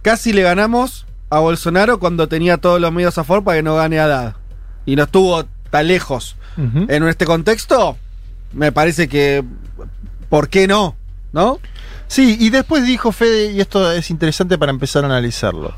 Casi 0.07 0.31
le 0.31 0.41
ganamos 0.41 1.05
a 1.29 1.39
Bolsonaro 1.39 1.99
cuando 1.99 2.29
tenía 2.29 2.55
todos 2.55 2.79
los 2.79 2.93
medios 2.93 3.17
a 3.17 3.25
favor 3.25 3.43
para 3.43 3.57
que 3.57 3.63
no 3.63 3.75
gane 3.75 3.99
a 3.99 4.05
Haddad. 4.05 4.35
Y 4.85 4.95
no 4.95 5.03
estuvo 5.03 5.43
tan 5.69 5.87
lejos. 5.87 6.37
En 6.55 7.05
este 7.09 7.25
contexto, 7.25 7.97
me 8.53 8.71
parece 8.71 9.09
que. 9.09 9.43
¿Por 10.29 10.47
qué 10.47 10.65
no? 10.65 10.95
¿No? 11.33 11.59
Sí, 12.07 12.37
y 12.39 12.51
después 12.51 12.85
dijo 12.85 13.11
Fede, 13.11 13.51
y 13.51 13.59
esto 13.59 13.91
es 13.91 14.09
interesante 14.09 14.57
para 14.57 14.69
empezar 14.69 15.03
a 15.03 15.07
analizarlo. 15.07 15.75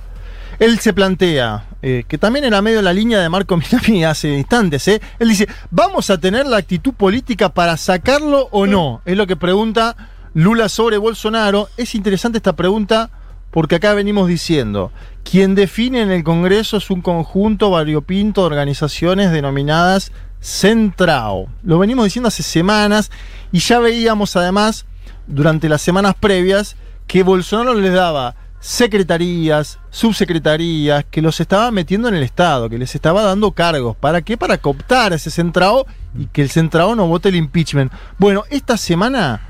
Él 0.59 0.77
se 0.77 0.93
plantea 0.93 1.65
eh, 1.81 2.03
que 2.07 2.19
también 2.19 2.45
era 2.45 2.61
medio 2.61 2.83
la 2.83 2.93
línea 2.93 3.17
de 3.21 3.29
Marco 3.29 3.57
Minami 3.71 4.05
hace 4.05 4.29
instantes. 4.37 4.87
¿eh? 4.89 5.01
Él 5.17 5.29
dice, 5.29 5.47
¿vamos 5.71 6.11
a 6.11 6.19
tener 6.19 6.45
la 6.45 6.57
actitud 6.57 6.93
política 6.93 7.49
para 7.49 7.77
sacarlo 7.77 8.47
o 8.51 8.67
no? 8.67 9.01
Es 9.05 9.17
lo 9.17 9.25
que 9.25 9.35
pregunta 9.35 9.95
Lula 10.35 10.69
sobre 10.69 10.99
Bolsonaro. 10.99 11.67
Es 11.77 11.95
interesante 11.95 12.37
esta 12.37 12.53
pregunta 12.55 13.09
porque 13.51 13.75
acá 13.75 13.93
venimos 13.93 14.27
diciendo, 14.27 14.91
quien 15.23 15.55
define 15.55 16.01
en 16.01 16.11
el 16.11 16.23
Congreso 16.23 16.77
es 16.77 16.89
un 16.89 17.01
conjunto 17.01 17.71
variopinto 17.71 18.41
de 18.41 18.47
organizaciones 18.47 19.31
denominadas 19.31 20.11
Centrao. 20.41 21.49
Lo 21.63 21.79
venimos 21.79 22.05
diciendo 22.05 22.27
hace 22.27 22.43
semanas 22.43 23.11
y 23.51 23.59
ya 23.59 23.79
veíamos 23.79 24.35
además 24.35 24.85
durante 25.27 25.69
las 25.69 25.81
semanas 25.81 26.15
previas 26.19 26.75
que 27.07 27.23
Bolsonaro 27.23 27.73
les 27.73 27.93
daba 27.93 28.35
secretarías, 28.59 29.79
subsecretarías, 29.89 31.05
que 31.09 31.21
los 31.21 31.39
estaba 31.39 31.71
metiendo 31.71 32.09
en 32.09 32.15
el 32.15 32.23
Estado, 32.23 32.69
que 32.69 32.77
les 32.77 32.93
estaba 32.93 33.23
dando 33.23 33.51
cargos. 33.51 33.95
¿Para 33.95 34.21
qué? 34.21 34.37
Para 34.37 34.57
cooptar 34.57 35.13
a 35.13 35.15
ese 35.15 35.31
Centrao 35.31 35.85
y 36.17 36.25
que 36.27 36.41
el 36.41 36.49
Centrao 36.49 36.95
no 36.95 37.07
vote 37.07 37.29
el 37.29 37.35
impeachment. 37.35 37.91
Bueno, 38.17 38.43
esta 38.49 38.77
semana 38.77 39.41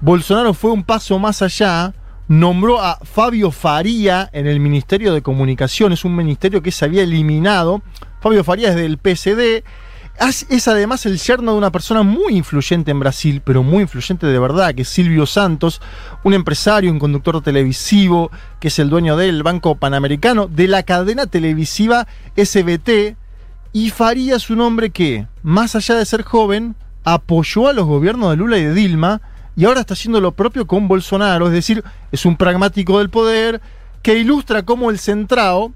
Bolsonaro 0.00 0.52
fue 0.52 0.72
un 0.72 0.84
paso 0.84 1.18
más 1.18 1.42
allá 1.42 1.94
nombró 2.28 2.80
a 2.80 2.98
Fabio 3.02 3.50
Faría 3.50 4.28
en 4.32 4.46
el 4.46 4.60
Ministerio 4.60 5.12
de 5.12 5.22
Comunicaciones, 5.22 6.04
un 6.04 6.16
ministerio 6.16 6.62
que 6.62 6.72
se 6.72 6.84
había 6.84 7.02
eliminado. 7.02 7.82
Fabio 8.20 8.44
Faría 8.44 8.70
es 8.70 8.76
del 8.76 8.98
PSD. 8.98 9.64
Es 10.18 10.66
además 10.66 11.04
el 11.04 11.18
yerno 11.18 11.52
de 11.52 11.58
una 11.58 11.70
persona 11.70 12.02
muy 12.02 12.36
influyente 12.36 12.90
en 12.90 13.00
Brasil, 13.00 13.42
pero 13.44 13.62
muy 13.62 13.82
influyente 13.82 14.26
de 14.26 14.38
verdad, 14.38 14.74
que 14.74 14.82
es 14.82 14.88
Silvio 14.88 15.26
Santos, 15.26 15.82
un 16.24 16.32
empresario, 16.32 16.90
un 16.90 16.98
conductor 16.98 17.42
televisivo, 17.42 18.30
que 18.58 18.68
es 18.68 18.78
el 18.78 18.88
dueño 18.88 19.16
del 19.16 19.42
Banco 19.42 19.74
Panamericano, 19.74 20.46
de 20.46 20.68
la 20.68 20.84
cadena 20.84 21.26
televisiva 21.26 22.06
SBT. 22.34 23.16
Y 23.74 23.90
Faría 23.90 24.36
es 24.36 24.48
un 24.48 24.62
hombre 24.62 24.88
que, 24.88 25.26
más 25.42 25.76
allá 25.76 25.96
de 25.96 26.06
ser 26.06 26.22
joven, 26.22 26.76
apoyó 27.04 27.68
a 27.68 27.74
los 27.74 27.84
gobiernos 27.84 28.30
de 28.30 28.36
Lula 28.36 28.56
y 28.56 28.64
de 28.64 28.72
Dilma, 28.72 29.20
y 29.56 29.64
ahora 29.64 29.80
está 29.80 29.94
haciendo 29.94 30.20
lo 30.20 30.32
propio 30.32 30.66
con 30.66 30.86
Bolsonaro, 30.86 31.46
es 31.46 31.52
decir, 31.52 31.82
es 32.12 32.26
un 32.26 32.36
pragmático 32.36 32.98
del 32.98 33.10
poder 33.10 33.60
que 34.02 34.18
ilustra 34.18 34.62
cómo 34.62 34.90
el 34.90 34.98
centrado 34.98 35.72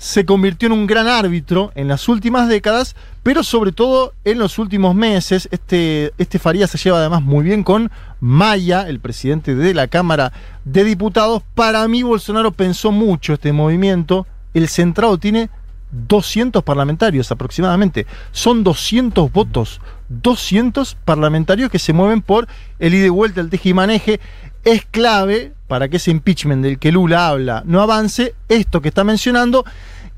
se 0.00 0.24
convirtió 0.24 0.66
en 0.66 0.72
un 0.72 0.86
gran 0.86 1.08
árbitro 1.08 1.72
en 1.74 1.86
las 1.86 2.08
últimas 2.08 2.48
décadas, 2.48 2.96
pero 3.22 3.44
sobre 3.44 3.70
todo 3.70 4.14
en 4.24 4.38
los 4.38 4.58
últimos 4.58 4.94
meses. 4.94 5.46
Este, 5.52 6.14
este 6.16 6.38
se 6.38 6.78
lleva 6.78 7.00
además 7.00 7.20
muy 7.20 7.44
bien 7.44 7.62
con 7.62 7.90
Maya, 8.18 8.88
el 8.88 8.98
presidente 8.98 9.54
de 9.54 9.74
la 9.74 9.88
Cámara 9.88 10.32
de 10.64 10.84
Diputados. 10.84 11.42
Para 11.54 11.86
mí 11.86 12.02
Bolsonaro 12.02 12.50
pensó 12.50 12.92
mucho 12.92 13.34
este 13.34 13.52
movimiento. 13.52 14.26
El 14.54 14.68
centrado 14.68 15.18
tiene 15.18 15.50
200 15.92 16.62
parlamentarios 16.64 17.30
aproximadamente. 17.30 18.06
Son 18.32 18.64
200 18.64 19.30
votos, 19.30 19.82
200 20.10 20.96
parlamentarios 21.04 21.70
que 21.70 21.78
se 21.78 21.92
mueven 21.94 22.20
por 22.20 22.46
el 22.78 22.94
ida 22.94 23.06
y 23.06 23.10
vuelta, 23.10 23.40
el 23.40 23.48
teje 23.48 23.70
y 23.70 23.74
maneje. 23.74 24.20
Es 24.64 24.84
clave 24.84 25.54
para 25.68 25.88
que 25.88 25.96
ese 25.96 26.10
impeachment 26.10 26.62
del 26.62 26.78
que 26.78 26.92
Lula 26.92 27.28
habla 27.28 27.62
no 27.64 27.80
avance, 27.80 28.34
esto 28.48 28.82
que 28.82 28.88
está 28.88 29.04
mencionando. 29.04 29.64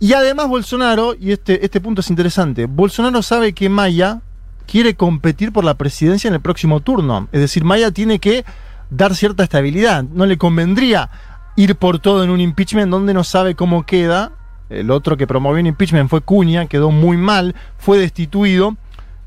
Y 0.01 0.15
además 0.15 0.49
Bolsonaro, 0.49 1.15
y 1.15 1.31
este, 1.31 1.65
este 1.65 1.81
punto 1.81 2.01
es 2.01 2.11
interesante, 2.11 2.67
Bolsonaro 2.67 3.23
sabe 3.23 3.53
que 3.53 3.69
Maya 3.69 4.21
quiere 4.67 4.95
competir 4.95 5.53
por 5.53 5.65
la 5.65 5.75
presidencia 5.75 6.27
en 6.27 6.35
el 6.35 6.41
próximo 6.41 6.81
turno. 6.81 7.29
Es 7.31 7.41
decir, 7.41 7.63
Maya 7.63 7.93
tiene 7.93 8.19
que 8.19 8.45
dar 8.91 9.15
cierta 9.15 9.45
estabilidad. 9.45 10.03
No 10.03 10.27
le 10.27 10.39
convendría 10.39 11.09
ir 11.55 11.77
por 11.77 12.01
todo 12.01 12.25
en 12.25 12.31
un 12.31 12.41
impeachment 12.41 12.91
donde 12.91 13.15
no 13.15 13.23
sabe 13.23 13.55
cómo 13.55 13.85
queda 13.85 14.33
el 14.73 14.91
otro 14.91 15.17
que 15.17 15.27
promovió 15.27 15.61
un 15.61 15.67
impeachment 15.67 16.09
fue 16.09 16.23
Cuña, 16.23 16.67
quedó 16.67 16.91
muy 16.91 17.17
mal, 17.17 17.55
fue 17.77 17.99
destituido. 17.99 18.77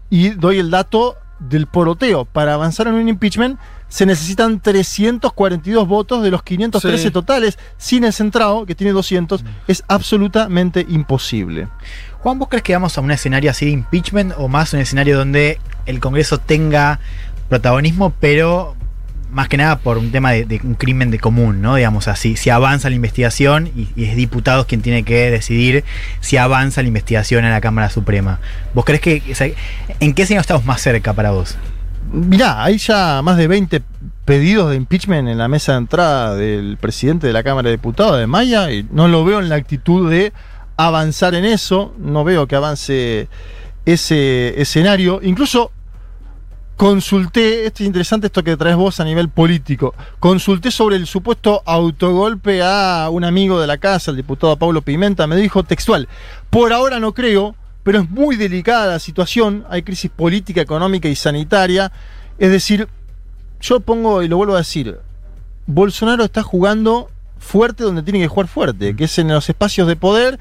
Y 0.09 0.29
doy 0.29 0.59
el 0.59 0.71
dato 0.71 1.17
del 1.39 1.67
poroteo. 1.67 2.25
Para 2.25 2.53
avanzar 2.53 2.87
en 2.87 2.95
un 2.95 3.09
impeachment 3.09 3.59
se 3.87 4.05
necesitan 4.05 4.59
342 4.59 5.87
votos 5.87 6.23
de 6.23 6.31
los 6.31 6.43
513 6.43 7.11
totales. 7.11 7.57
Sin 7.77 8.03
el 8.03 8.13
centrado, 8.13 8.65
que 8.65 8.75
tiene 8.75 8.93
200, 8.93 9.43
mm. 9.43 9.47
es 9.67 9.83
absolutamente 9.87 10.85
imposible. 10.87 11.67
Juan, 12.19 12.39
¿vos 12.39 12.49
crees 12.49 12.63
que 12.63 12.73
vamos 12.73 12.97
a 12.97 13.01
un 13.01 13.11
escenario 13.11 13.51
así 13.51 13.65
de 13.65 13.71
impeachment 13.71 14.33
o 14.37 14.47
más 14.47 14.73
un 14.73 14.79
escenario 14.79 15.17
donde 15.17 15.59
el 15.85 15.99
Congreso 15.99 16.39
tenga 16.39 16.99
protagonismo, 17.49 18.13
pero 18.19 18.75
más 19.35 19.49
que 19.49 19.57
nada 19.57 19.79
por 19.79 19.97
un 19.97 20.11
tema 20.11 20.31
de, 20.31 20.61
un 20.63 20.75
crimen 20.75 21.11
de 21.11 21.19
común, 21.19 21.61
¿no? 21.61 21.75
Digamos 21.75 22.07
así, 22.07 22.37
si 22.37 22.49
avanza 22.49 22.89
la 22.89 22.95
investigación 22.95 23.69
y, 23.75 23.89
es 24.01 24.15
diputados 24.15 24.65
quien 24.65 24.81
tiene 24.81 25.03
que 25.03 25.29
decidir 25.29 25.83
si 26.21 26.37
avanza 26.37 26.81
la 26.81 26.87
investigación 26.87 27.43
en 27.43 27.51
la 27.51 27.59
Cámara 27.59 27.89
Suprema. 27.89 28.39
¿Vos 28.73 28.85
crees 28.85 29.01
que, 29.01 29.21
en 29.99 30.13
qué 30.13 30.21
escenario 30.23 30.39
estamos 30.39 30.63
más 30.63 30.79
cerca 30.81 31.11
para 31.11 31.31
vos? 31.31 31.57
Mirá, 32.13 32.63
hay 32.63 32.77
ya 32.77 33.21
más 33.21 33.35
de 33.35 33.49
20 33.49 33.81
pedidos 34.23 34.69
de 34.69 34.77
impeachment 34.77 35.27
en 35.27 35.37
la 35.37 35.49
mesa 35.49 35.73
de 35.73 35.79
entrada 35.79 36.35
del 36.35 36.77
presidente 36.77 37.27
de 37.27 37.33
la 37.33 37.43
Cámara 37.43 37.67
de 37.67 37.75
Diputados 37.75 38.17
de 38.17 38.27
Maya 38.27 38.71
y 38.71 38.87
no 38.89 39.09
lo 39.09 39.25
veo 39.25 39.39
en 39.39 39.49
la 39.49 39.55
actitud 39.55 40.09
de 40.09 40.31
avanzar 40.77 41.35
en 41.35 41.43
eso, 41.43 41.93
no 41.99 42.23
veo 42.23 42.47
que 42.47 42.55
avance 42.55 43.27
ese 43.85 44.61
escenario. 44.61 45.19
Incluso 45.21 45.73
consulté, 46.75 47.65
esto 47.65 47.83
es 47.83 47.87
interesante 47.87 48.27
esto 48.27 48.43
que 48.43 48.57
traes 48.57 48.75
vos 48.75 48.99
a 48.99 49.05
nivel 49.05 49.29
político, 49.29 49.93
consulté 50.19 50.71
sobre 50.71 50.97
el 50.97 51.07
supuesto 51.07 51.63
autogolpe 51.65 52.61
a 52.61 53.09
un 53.09 53.23
amigo 53.23 53.59
de 53.59 53.67
la 53.67 53.77
casa, 53.77 54.11
el 54.11 54.17
diputado 54.17 54.57
Pablo 54.57 54.81
Pimenta, 54.81 55.25
me 55.27 55.37
dijo 55.37 55.63
textual, 55.63 56.09
por 56.49 56.73
ahora 56.73 56.99
no 56.99 57.13
creo, 57.13 57.55
pero 57.83 57.99
es 57.99 58.09
muy 58.09 58.35
delicada 58.35 58.87
la 58.93 58.99
situación, 58.99 59.65
hay 59.69 59.83
crisis 59.83 60.11
política, 60.11 60.61
económica 60.61 61.07
y 61.07 61.15
sanitaria, 61.15 61.91
es 62.37 62.51
decir, 62.51 62.89
yo 63.61 63.79
pongo, 63.79 64.21
y 64.21 64.27
lo 64.27 64.37
vuelvo 64.37 64.55
a 64.55 64.59
decir, 64.59 64.99
Bolsonaro 65.67 66.25
está 66.25 66.43
jugando 66.43 67.09
fuerte 67.37 67.83
donde 67.83 68.03
tiene 68.03 68.19
que 68.19 68.27
jugar 68.27 68.47
fuerte, 68.47 68.95
que 68.95 69.05
es 69.05 69.17
en 69.17 69.29
los 69.29 69.47
espacios 69.47 69.87
de 69.87 69.95
poder 69.95 70.39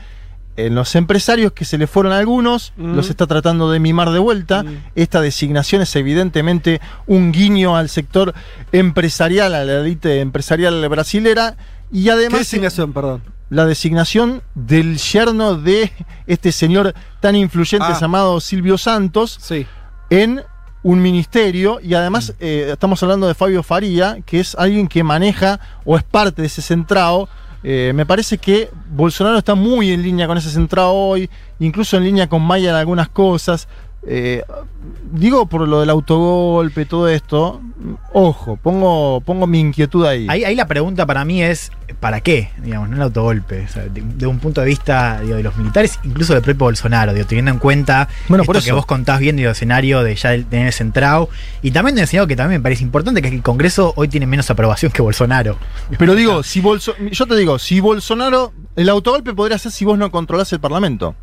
en 0.57 0.75
los 0.75 0.95
empresarios 0.95 1.53
que 1.53 1.65
se 1.65 1.79
le 1.79 1.87
fueron 1.87 2.13
algunos, 2.13 2.73
mm. 2.77 2.95
los 2.95 3.11
está 3.11 3.27
tratando 3.27 3.71
de 3.71 3.81
mimar 3.81 4.11
de 4.11 4.19
vuelta. 4.19 4.63
Mm. 4.63 4.85
Esta 4.95 5.21
designación 5.21 5.83
es 5.83 5.95
evidentemente 5.97 6.81
un 7.07 7.33
guiño 7.33 7.77
al 7.77 7.89
sector 7.89 8.35
empresarial, 8.73 9.55
a 9.55 9.65
la 9.65 9.81
élite 9.81 10.21
empresarial 10.21 10.89
brasilera. 10.89 11.57
Y 11.91 12.09
además. 12.09 12.39
¿Qué 12.39 12.45
designación, 12.45 12.93
perdón? 12.93 13.23
La 13.51 13.67
designación 13.67 14.43
del 14.55 14.99
yerno 14.99 15.57
de 15.57 15.93
este 16.27 16.51
señor 16.51 16.95
tan 17.21 17.37
influyente 17.37 17.89
ah. 17.91 17.99
llamado 18.01 18.41
Silvio 18.41 18.79
Santos 18.79 19.39
sí. 19.41 19.67
en 20.11 20.43
un 20.83 21.01
ministerio 21.01 21.79
y 21.83 21.95
además 21.95 22.31
mm. 22.31 22.37
eh, 22.41 22.69
estamos 22.73 23.03
hablando 23.03 23.27
de 23.27 23.35
Fabio 23.35 23.63
Faría, 23.63 24.19
que 24.25 24.41
es 24.41 24.55
alguien 24.55 24.87
que 24.87 25.03
maneja 25.03 25.61
o 25.85 25.97
es 25.97 26.05
parte 26.05 26.43
de 26.43 26.47
ese 26.47 26.63
centrado 26.63 27.29
eh, 27.65 27.93
me 27.95 28.05
parece 28.05 28.37
que 28.37 28.69
Bolsonaro 28.91 29.39
está 29.39 29.55
muy 29.55 29.91
en 29.91 30.03
línea 30.03 30.27
con 30.27 30.37
ese 30.37 30.51
centrado 30.51 30.93
hoy, 30.93 31.31
incluso 31.59 31.97
en 31.97 32.05
línea 32.05 32.29
con 32.29 32.43
Maya 32.43 32.69
en 32.69 32.77
algunas 32.77 33.09
cosas. 33.09 33.69
Eh, 34.07 34.43
digo 35.13 35.47
por 35.47 35.67
lo 35.67 35.81
del 35.81 35.91
autogolpe, 35.91 36.85
todo 36.85 37.09
esto, 37.09 37.61
ojo, 38.13 38.57
pongo, 38.57 39.21
pongo 39.23 39.47
mi 39.47 39.61
inquietud 39.61 40.05
ahí. 40.05 40.27
ahí. 40.29 40.55
la 40.55 40.67
pregunta 40.67 41.07
para 41.07 41.25
mí 41.25 41.43
es, 41.43 41.73
¿para 42.01 42.21
qué? 42.21 42.51
Digamos, 42.59 42.89
no 42.91 42.97
el 42.97 43.03
autogolpe. 43.03 43.67
de, 43.93 44.27
un 44.27 44.39
punto 44.39 44.61
de 44.61 44.67
vista 44.67 45.21
de 45.21 45.43
los 45.43 45.57
militares, 45.57 45.99
incluso 46.05 46.35
del 46.35 46.43
propio 46.43 46.67
Bolsonaro, 46.67 47.13
teniendo 47.25 47.51
en 47.51 47.59
cuenta 47.59 48.09
bueno, 48.29 48.45
por 48.45 48.57
eso. 48.57 48.67
que 48.67 48.73
vos 48.73 48.87
contás 48.87 49.21
bien 49.21 49.39
el 49.39 49.47
escenario 49.47 50.03
de 50.03 50.15
ya 50.15 50.31
tener 50.45 50.73
centrado, 50.73 51.29
y 51.63 51.71
también 51.71 51.97
de 51.97 52.03
escenario 52.03 52.27
que 52.27 52.37
también 52.37 52.61
me 52.61 52.63
parece 52.63 52.83
importante, 52.83 53.23
que 53.23 53.29
es 53.29 53.33
que 53.33 53.39
el 53.39 53.43
Congreso 53.43 53.95
hoy 53.97 54.09
tiene 54.09 54.27
menos 54.27 54.51
aprobación 54.51 54.93
que 54.93 55.03
Bolsonaro. 55.03 55.57
Pero 55.99 56.15
digo, 56.15 56.43
si 56.43 56.63
yo 57.11 57.27
te 57.27 57.37
digo, 57.37 57.59
si 57.59 57.81
Bolsonaro, 57.81 58.53
el 58.77 58.89
autogolpe 58.89 59.33
podría 59.33 59.59
ser 59.59 59.73
si 59.73 59.85
vos 59.85 59.99
no 59.99 60.11
controlás 60.11 60.53
el 60.53 60.61
Parlamento 60.61 61.15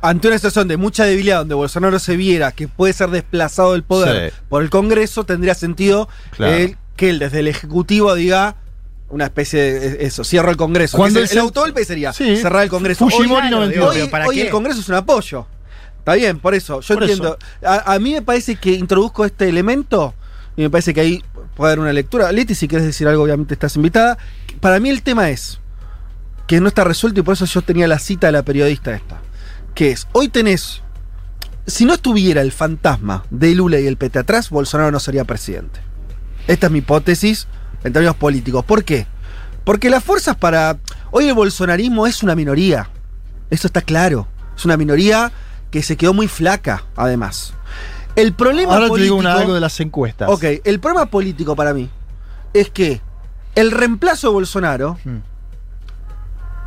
ante 0.00 0.28
una 0.28 0.36
situación 0.36 0.68
de 0.68 0.76
mucha 0.76 1.04
debilidad 1.04 1.38
donde 1.38 1.54
Bolsonaro 1.54 1.98
se 1.98 2.16
viera 2.16 2.52
que 2.52 2.68
puede 2.68 2.92
ser 2.92 3.10
desplazado 3.10 3.72
del 3.72 3.84
poder 3.84 4.32
por 4.48 4.62
el 4.62 4.70
Congreso, 4.70 5.24
tendría 5.24 5.54
sentido 5.54 6.08
que 6.36 7.10
él 7.10 7.18
desde 7.18 7.40
el 7.40 7.48
Ejecutivo 7.48 8.14
diga 8.14 8.56
una 9.08 9.26
especie 9.26 9.60
de 9.60 10.06
eso, 10.06 10.24
cierro 10.24 10.50
el 10.50 10.56
Congreso. 10.56 10.96
Cuando 10.96 11.20
el, 11.20 11.30
el 11.30 11.38
autogolpe 11.38 11.84
sería 11.84 12.12
cerrar 12.12 12.64
el 12.64 12.68
Congreso. 12.70 13.04
hoy, 13.04 14.40
el 14.40 14.50
Congreso 14.50 14.80
es 14.80 14.88
un 14.88 14.94
apoyo. 14.96 15.46
Está 15.98 16.14
bien, 16.14 16.40
por 16.40 16.54
eso, 16.54 16.80
yo 16.80 16.94
entiendo. 16.94 17.38
A, 17.64 17.98
mí 18.00 18.14
me 18.14 18.22
parece 18.22 18.56
que 18.56 18.72
introduzco 18.72 19.24
este 19.24 19.48
elemento 19.48 20.14
y 20.56 20.62
me 20.62 20.70
parece 20.70 20.92
que 20.92 21.00
ahí 21.00 21.24
puede 21.54 21.72
haber 21.72 21.80
una 21.80 21.92
lectura. 21.92 22.32
Leti, 22.32 22.56
si 22.56 22.66
quieres 22.66 22.86
decir 22.86 23.06
algo, 23.06 23.22
obviamente 23.22 23.54
estás 23.54 23.76
invitada. 23.76 24.18
Para 24.60 24.80
mí 24.80 24.88
el 24.88 25.02
tema 25.02 25.30
es 25.30 25.60
que 26.48 26.60
no 26.60 26.66
está 26.66 26.82
resuelto 26.82 27.20
y 27.20 27.22
por 27.22 27.34
eso 27.34 27.44
yo 27.44 27.62
tenía 27.62 27.86
la 27.86 28.00
cita 28.00 28.26
de 28.26 28.32
la 28.32 28.42
periodista 28.42 28.92
esta 28.94 29.20
que 29.74 29.90
es, 29.90 30.06
hoy 30.12 30.28
tenés, 30.28 30.82
si 31.66 31.84
no 31.84 31.94
estuviera 31.94 32.40
el 32.42 32.52
fantasma 32.52 33.24
de 33.30 33.54
Lula 33.54 33.80
y 33.80 33.86
el 33.86 33.96
PT 33.96 34.18
atrás, 34.18 34.50
Bolsonaro 34.50 34.90
no 34.90 35.00
sería 35.00 35.24
presidente. 35.24 35.80
Esta 36.46 36.66
es 36.66 36.72
mi 36.72 36.78
hipótesis 36.80 37.46
en 37.84 37.92
términos 37.92 38.16
políticos. 38.16 38.64
¿Por 38.64 38.84
qué? 38.84 39.06
Porque 39.64 39.90
las 39.90 40.02
fuerzas 40.02 40.36
para... 40.36 40.78
Hoy 41.12 41.28
el 41.28 41.34
bolsonarismo 41.34 42.06
es 42.06 42.22
una 42.22 42.34
minoría. 42.34 42.90
Eso 43.50 43.66
está 43.68 43.80
claro. 43.80 44.26
Es 44.56 44.64
una 44.64 44.76
minoría 44.76 45.30
que 45.70 45.82
se 45.82 45.96
quedó 45.96 46.12
muy 46.14 46.26
flaca, 46.28 46.84
además. 46.96 47.54
El 48.16 48.34
problema 48.34 48.74
Ahora 48.74 48.90
te 48.90 49.00
digo 49.00 49.16
una- 49.16 49.34
algo 49.38 49.54
de 49.54 49.60
las 49.60 49.78
encuestas. 49.80 50.28
Ok, 50.30 50.44
el 50.64 50.80
problema 50.80 51.06
político 51.06 51.54
para 51.56 51.72
mí 51.72 51.88
es 52.52 52.68
que 52.70 53.00
el 53.54 53.70
reemplazo 53.70 54.28
de 54.28 54.32
Bolsonaro, 54.34 54.98
Hmm. 55.04 55.18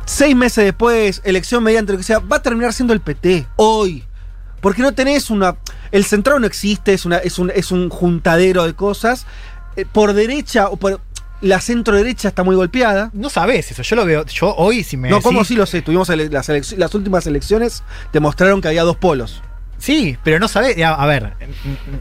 Seis 0.06 0.34
meses 0.34 0.64
después, 0.64 1.20
elección 1.24 1.62
mediante 1.62 1.92
lo 1.92 1.98
que 1.98 2.04
sea, 2.04 2.20
va 2.20 2.36
a 2.36 2.42
terminar 2.42 2.72
siendo 2.72 2.94
el 2.94 3.00
PT. 3.00 3.46
Hoy. 3.56 4.02
Porque 4.62 4.80
no 4.82 4.92
tenés 4.94 5.28
una. 5.30 5.56
El 5.92 6.04
centrado 6.04 6.40
no 6.40 6.46
existe, 6.46 6.94
es, 6.94 7.04
una, 7.04 7.18
es, 7.18 7.38
un, 7.38 7.52
es 7.54 7.70
un 7.70 7.90
juntadero 7.90 8.64
de 8.64 8.72
cosas. 8.74 9.26
Eh, 9.76 9.84
por 9.90 10.14
derecha 10.14 10.68
o 10.70 10.76
por. 10.76 11.00
La 11.42 11.60
centro 11.60 11.94
derecha 11.94 12.28
está 12.28 12.42
muy 12.44 12.56
golpeada. 12.56 13.10
No 13.12 13.28
sabes 13.28 13.70
eso, 13.70 13.82
yo 13.82 13.94
lo 13.94 14.06
veo. 14.06 14.24
Yo 14.24 14.54
hoy, 14.56 14.82
si 14.82 14.96
me. 14.96 15.10
No, 15.10 15.20
como 15.20 15.44
sí 15.44 15.54
lo 15.54 15.66
sé. 15.66 15.82
Tuvimos 15.82 16.08
ele- 16.08 16.30
las, 16.30 16.94
últimas 16.94 17.26
elecciones, 17.26 17.82
demostraron 18.14 18.62
que 18.62 18.68
había 18.68 18.84
dos 18.84 18.96
polos. 18.96 19.42
Sí, 19.78 20.16
pero 20.24 20.38
no 20.38 20.48
sabes. 20.48 20.80
A, 20.82 20.94
a 20.94 21.06
ver, 21.06 21.34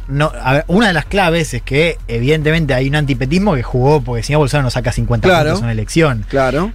no, 0.07 0.31
a 0.41 0.53
ver, 0.53 0.65
una 0.67 0.87
de 0.87 0.93
las 0.93 1.03
claves 1.05 1.53
es 1.53 1.61
que, 1.61 1.97
evidentemente, 2.07 2.73
hay 2.73 2.87
un 2.87 2.95
antipetismo 2.95 3.53
que 3.55 3.63
jugó 3.63 4.01
porque 4.01 4.23
si 4.23 4.31
no 4.31 4.39
Bolsonaro 4.39 4.63
no 4.63 4.71
saca 4.71 4.93
50 4.93 5.27
Claro. 5.27 5.43
puntos 5.49 5.59
en 5.59 5.65
una 5.65 5.73
elección. 5.73 6.25
Claro. 6.29 6.71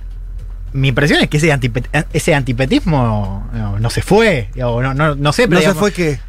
Mi 0.73 0.89
impresión 0.89 1.21
es 1.21 1.29
que 1.29 1.37
ese, 1.39 1.49
antipet- 1.53 2.07
ese 2.13 2.35
antipetismo 2.35 3.49
no, 3.53 3.79
no 3.79 3.91
se 3.91 4.03
fue. 4.03 4.51
No, 4.57 4.95
no, 4.95 5.15
no 5.15 5.33
sé, 5.33 5.49
pero 5.49 5.61
No 5.61 5.67
se 5.67 5.75
fue 5.75 5.93
que. 5.93 6.21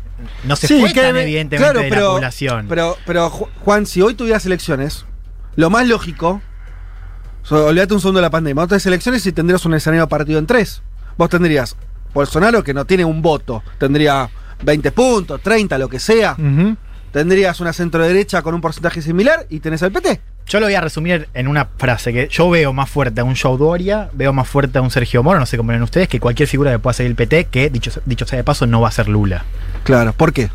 no 0.45 0.55
se 0.55 0.67
Sí, 0.67 0.79
fue 0.79 0.93
que- 0.93 1.01
tan 1.01 1.15
evidentemente 1.17 1.57
Claro, 1.57 1.79
de 1.81 1.89
la 1.89 1.95
pero, 1.95 2.11
población. 2.13 2.65
pero, 2.67 2.97
pero, 3.05 3.29
Ju- 3.29 3.47
Juan, 3.63 3.85
si 3.85 4.01
hoy 4.01 4.13
tuvieras 4.15 4.45
elecciones, 4.45 5.05
lo 5.55 5.69
más 5.69 5.87
lógico, 5.87 6.41
so- 7.43 7.67
olvídate 7.67 7.93
un 7.93 8.01
segundo 8.01 8.19
de 8.19 8.23
la 8.23 8.29
pandemia, 8.29 8.63
otras 8.63 8.85
elecciones 8.85 9.25
y 9.25 9.31
tendrías 9.31 9.65
un 9.65 9.73
escenario 9.73 10.07
partido 10.07 10.39
en 10.39 10.47
tres. 10.47 10.81
Vos 11.17 11.29
tendrías 11.29 11.75
Bolsonaro, 12.13 12.63
que 12.63 12.73
no 12.73 12.85
tiene 12.85 13.05
un 13.05 13.21
voto, 13.21 13.63
tendría 13.77 14.29
20 14.63 14.91
puntos, 14.91 15.41
30, 15.41 15.77
lo 15.77 15.87
que 15.89 15.99
sea. 15.99 16.35
Tendrías 17.11 17.59
una 17.59 17.73
centro 17.73 18.03
derecha 18.03 18.41
con 18.41 18.53
un 18.55 18.61
porcentaje 18.61 19.01
similar 19.01 19.45
y 19.49 19.59
tenés 19.59 19.83
al 19.83 19.91
PT. 19.91 20.21
Yo 20.51 20.59
lo 20.59 20.65
voy 20.65 20.75
a 20.75 20.81
resumir 20.81 21.29
en 21.33 21.47
una 21.47 21.63
frase 21.77 22.11
que 22.11 22.27
yo 22.29 22.49
veo 22.49 22.73
más 22.73 22.89
fuerte 22.89 23.21
a 23.21 23.23
un 23.23 23.37
Joe 23.37 23.57
Doria, 23.57 24.09
veo 24.11 24.33
más 24.33 24.49
fuerte 24.49 24.79
a 24.79 24.81
un 24.81 24.91
Sergio 24.91 25.23
Moro, 25.23 25.39
no 25.39 25.45
sé 25.45 25.55
cómo 25.55 25.71
ven 25.71 25.81
ustedes, 25.81 26.09
que 26.09 26.19
cualquier 26.19 26.49
figura 26.49 26.71
que 26.71 26.79
pueda 26.79 26.93
seguir 26.93 27.11
el 27.11 27.15
PT, 27.15 27.45
que 27.45 27.69
dicho, 27.69 27.89
dicho 28.05 28.25
sea 28.27 28.35
de 28.35 28.43
paso 28.43 28.67
no 28.67 28.81
va 28.81 28.89
a 28.89 28.91
ser 28.91 29.07
Lula. 29.07 29.45
Claro, 29.85 30.11
¿por 30.11 30.33
qué? 30.33 30.49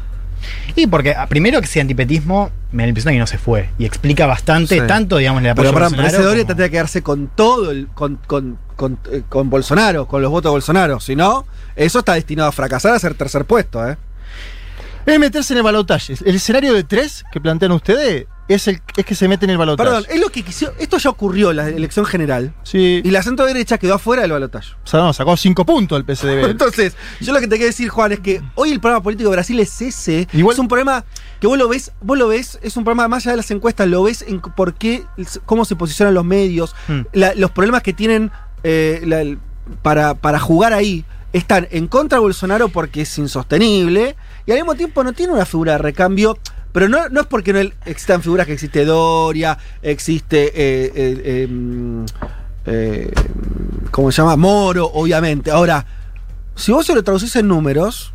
Y 0.74 0.86
porque 0.86 1.14
ah, 1.16 1.26
primero 1.28 1.58
que 1.60 1.64
ese 1.64 1.80
antipetismo 1.80 2.50
me 2.72 2.82
da 2.82 2.86
la 2.86 2.88
impresión 2.90 3.12
de 3.12 3.16
que 3.16 3.20
no 3.20 3.26
se 3.26 3.38
fue. 3.38 3.70
Y 3.78 3.86
explica 3.86 4.26
bastante, 4.26 4.78
Sí. 4.78 4.86
tanto, 4.86 5.16
digamos, 5.16 5.42
el 5.42 5.48
apoyo 5.48 5.70
Pero, 5.70 5.78
a 5.78 5.88
perdón, 5.88 5.92
pero 5.92 6.02
Bolsonaro 6.02 6.18
ese 6.18 6.28
Doria 6.28 6.42
como- 6.42 6.48
tendría 6.48 6.66
que 6.68 6.72
quedarse 6.72 7.02
con 7.02 7.28
todo 7.34 7.70
el. 7.70 7.86
con, 7.94 8.16
con, 8.26 8.58
con, 8.76 8.98
eh, 9.10 9.22
con 9.30 9.48
Bolsonaro, 9.48 10.06
con 10.06 10.20
los 10.20 10.30
votos 10.30 10.50
de 10.50 10.52
Bolsonaro. 10.56 11.00
Si 11.00 11.16
no, 11.16 11.46
eso 11.74 12.00
está 12.00 12.12
destinado 12.12 12.50
a 12.50 12.52
fracasar 12.52 12.92
a 12.92 12.98
ser 12.98 13.14
tercer 13.14 13.46
puesto, 13.46 13.88
¿eh? 13.88 13.96
Es 15.06 15.18
meterse 15.18 15.54
en 15.54 15.58
el 15.58 15.62
balotaje. 15.62 16.16
El 16.22 16.34
escenario 16.36 16.74
de 16.74 16.84
tres 16.84 17.24
que 17.32 17.40
plantean 17.40 17.72
ustedes 17.72 18.26
es, 18.48 18.68
el, 18.68 18.80
es 18.96 19.04
que 19.04 19.14
se 19.14 19.26
mete 19.28 19.44
en 19.44 19.50
el 19.50 19.58
balotaje. 19.58 19.88
Perdón, 19.88 20.04
es 20.08 20.20
lo 20.20 20.28
que 20.28 20.42
quisieron. 20.42 20.76
Esto 20.78 20.98
ya 20.98 21.10
ocurrió 21.10 21.50
en 21.50 21.56
la 21.56 21.68
elección 21.68 22.04
general. 22.06 22.52
Sí. 22.62 23.00
Y 23.04 23.10
la 23.10 23.22
centro 23.22 23.44
derecha 23.46 23.78
quedó 23.78 23.94
afuera 23.94 24.22
del 24.22 24.32
balotaje. 24.32 24.72
O 24.84 24.86
sea, 24.86 25.00
no, 25.00 25.12
sacó 25.12 25.36
cinco 25.36 25.64
puntos 25.66 25.98
el 25.98 26.04
PSDB. 26.16 26.44
Entonces, 26.50 26.96
yo 27.20 27.32
lo 27.32 27.40
que 27.40 27.46
te 27.48 27.56
quiero 27.56 27.66
decir, 27.66 27.88
Juan, 27.88 28.12
es 28.12 28.20
que 28.20 28.42
hoy 28.54 28.70
el 28.70 28.80
problema 28.80 29.02
político 29.02 29.30
de 29.30 29.36
Brasil 29.36 29.58
es 29.60 29.80
ese. 29.82 30.28
Igual- 30.32 30.54
es 30.54 30.58
un 30.58 30.68
problema 30.68 31.04
que 31.40 31.46
vos 31.46 31.58
lo 31.58 31.68
ves, 31.68 31.92
vos 32.00 32.16
lo 32.16 32.28
ves, 32.28 32.58
es 32.62 32.76
un 32.76 32.84
problema 32.84 33.08
más 33.08 33.24
allá 33.24 33.32
de 33.32 33.36
las 33.38 33.50
encuestas, 33.50 33.88
lo 33.88 34.02
ves 34.04 34.22
en 34.26 34.40
por 34.40 34.74
qué, 34.74 35.04
cómo 35.44 35.64
se 35.64 35.76
posicionan 35.76 36.14
los 36.14 36.24
medios, 36.24 36.74
Hmm. 36.88 37.00
la- 37.12 37.34
los 37.34 37.50
problemas 37.50 37.82
que 37.82 37.92
tienen 37.92 38.30
eh, 38.64 39.02
la- 39.04 39.36
para, 39.82 40.14
para 40.14 40.38
jugar 40.38 40.72
ahí. 40.72 41.04
Están 41.32 41.68
en 41.70 41.86
contra 41.88 42.16
de 42.16 42.22
Bolsonaro 42.22 42.68
porque 42.68 43.02
es 43.02 43.18
insostenible 43.18 44.16
y 44.46 44.52
al 44.52 44.58
mismo 44.58 44.74
tiempo 44.74 45.04
no 45.04 45.12
tiene 45.12 45.32
una 45.32 45.44
figura 45.44 45.72
de 45.72 45.78
recambio. 45.78 46.38
Pero 46.76 46.90
no, 46.90 47.08
no 47.08 47.22
es 47.22 47.26
porque 47.26 47.54
no 47.54 47.60
existan 47.86 48.20
figuras 48.20 48.44
que 48.46 48.52
existe 48.52 48.84
Doria, 48.84 49.56
existe. 49.80 50.48
eh, 50.54 50.92
eh, 50.94 51.42
em, 51.44 52.04
eh, 52.66 53.10
¿Cómo 53.90 54.12
se 54.12 54.20
llama? 54.20 54.36
Moro, 54.36 54.84
obviamente. 54.92 55.50
Ahora, 55.50 55.86
si 56.54 56.72
vos 56.72 56.84
se 56.84 56.94
lo 56.94 57.02
traducís 57.02 57.34
en 57.36 57.48
números, 57.48 58.12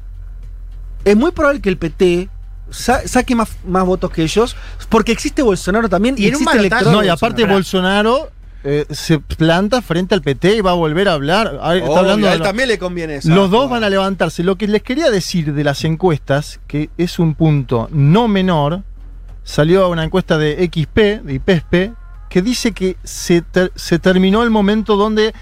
es 1.04 1.18
muy 1.18 1.32
probable 1.32 1.60
que 1.60 1.70
el 1.70 1.78
PT 1.78 2.30
sa- 2.70 3.08
saque 3.08 3.34
más, 3.34 3.50
más 3.66 3.84
votos 3.84 4.12
que 4.12 4.22
ellos, 4.22 4.56
porque 4.90 5.12
existe 5.12 5.42
Bolsonaro 5.42 5.90
también 5.90 6.14
y, 6.20 6.26
Y 6.26 6.28
en 6.28 6.36
un 6.36 6.42
existe 6.44 6.60
electorado 6.60 6.92
No, 6.92 7.04
y 7.04 7.10
aparte 7.10 7.46
Bolsonaro 7.46 8.30
eh, 8.64 8.86
se 8.90 9.20
planta 9.20 9.82
frente 9.82 10.14
al 10.16 10.22
PT 10.22 10.58
y 10.58 10.62
va 10.62 10.72
a 10.72 10.76
volver 10.76 11.08
a 11.08 11.14
hablar. 11.14 11.60
Ah, 11.62 11.76
Está 11.76 12.00
hablando 12.00 12.28
a 12.28 12.34
él 12.34 12.42
también 12.42 12.68
le 12.70 12.78
conviene 12.78 13.16
eso. 13.18 13.30
Los 13.30 13.50
dos 13.52 13.70
van 13.70 13.84
a 13.84 13.90
levantarse. 13.90 14.44
Lo 14.44 14.56
que 14.56 14.68
les 14.68 14.84
quería 14.84 15.10
decir 15.10 15.54
de 15.54 15.64
las 15.64 15.84
encuestas, 15.84 16.60
que 16.68 16.90
es 16.98 17.18
un 17.20 17.34
punto 17.36 17.88
no 17.92 18.28
menor, 18.28 18.84
salió 19.44 19.90
una 19.90 20.04
encuesta 20.04 20.38
de 20.38 20.70
XP, 20.72 21.24
de 21.26 21.34
IPESP, 21.34 21.94
que 22.30 22.42
dice 22.42 22.72
que 22.72 22.98
se, 23.04 23.42
ter- 23.42 23.72
se 23.76 24.00
terminó 24.00 24.44
el 24.44 24.50
momento 24.52 24.96
donde 24.96 25.34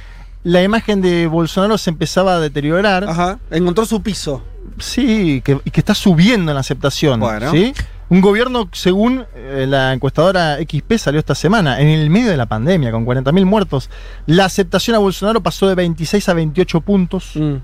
la 0.44 0.64
imagen 0.64 1.02
de 1.02 1.28
Bolsonaro 1.28 1.78
se 1.78 1.90
empezaba 1.90 2.36
a 2.36 2.40
deteriorar. 2.40 3.04
Ajá, 3.04 3.40
encontró 3.52 3.86
su 3.86 4.02
piso. 4.02 4.42
Sí, 4.80 5.42
que, 5.44 5.60
y 5.66 5.72
que 5.72 5.82
está 5.82 5.94
subiendo 5.94 6.52
en 6.52 6.56
la 6.56 6.62
aceptación. 6.62 7.20
Bueno. 7.20 7.52
¿sí? 7.52 7.74
Un 8.10 8.22
gobierno, 8.22 8.70
según 8.72 9.26
eh, 9.36 9.66
la 9.68 9.94
encuestadora 9.94 10.58
XP, 10.58 10.94
salió 10.98 11.20
esta 11.20 11.36
semana, 11.36 11.80
en 11.80 11.90
el 11.90 12.10
medio 12.10 12.32
de 12.32 12.38
la 12.38 12.48
pandemia, 12.48 12.92
con 12.92 13.06
40.000 13.06 13.46
muertos. 13.46 13.90
La 14.26 14.46
aceptación 14.46 14.96
a 14.96 15.00
Bolsonaro 15.00 15.42
pasó 15.44 15.68
de 15.68 15.76
26 15.76 16.28
a 16.30 16.34
28 16.34 16.82
puntos. 16.82 17.32
Mm. 17.36 17.56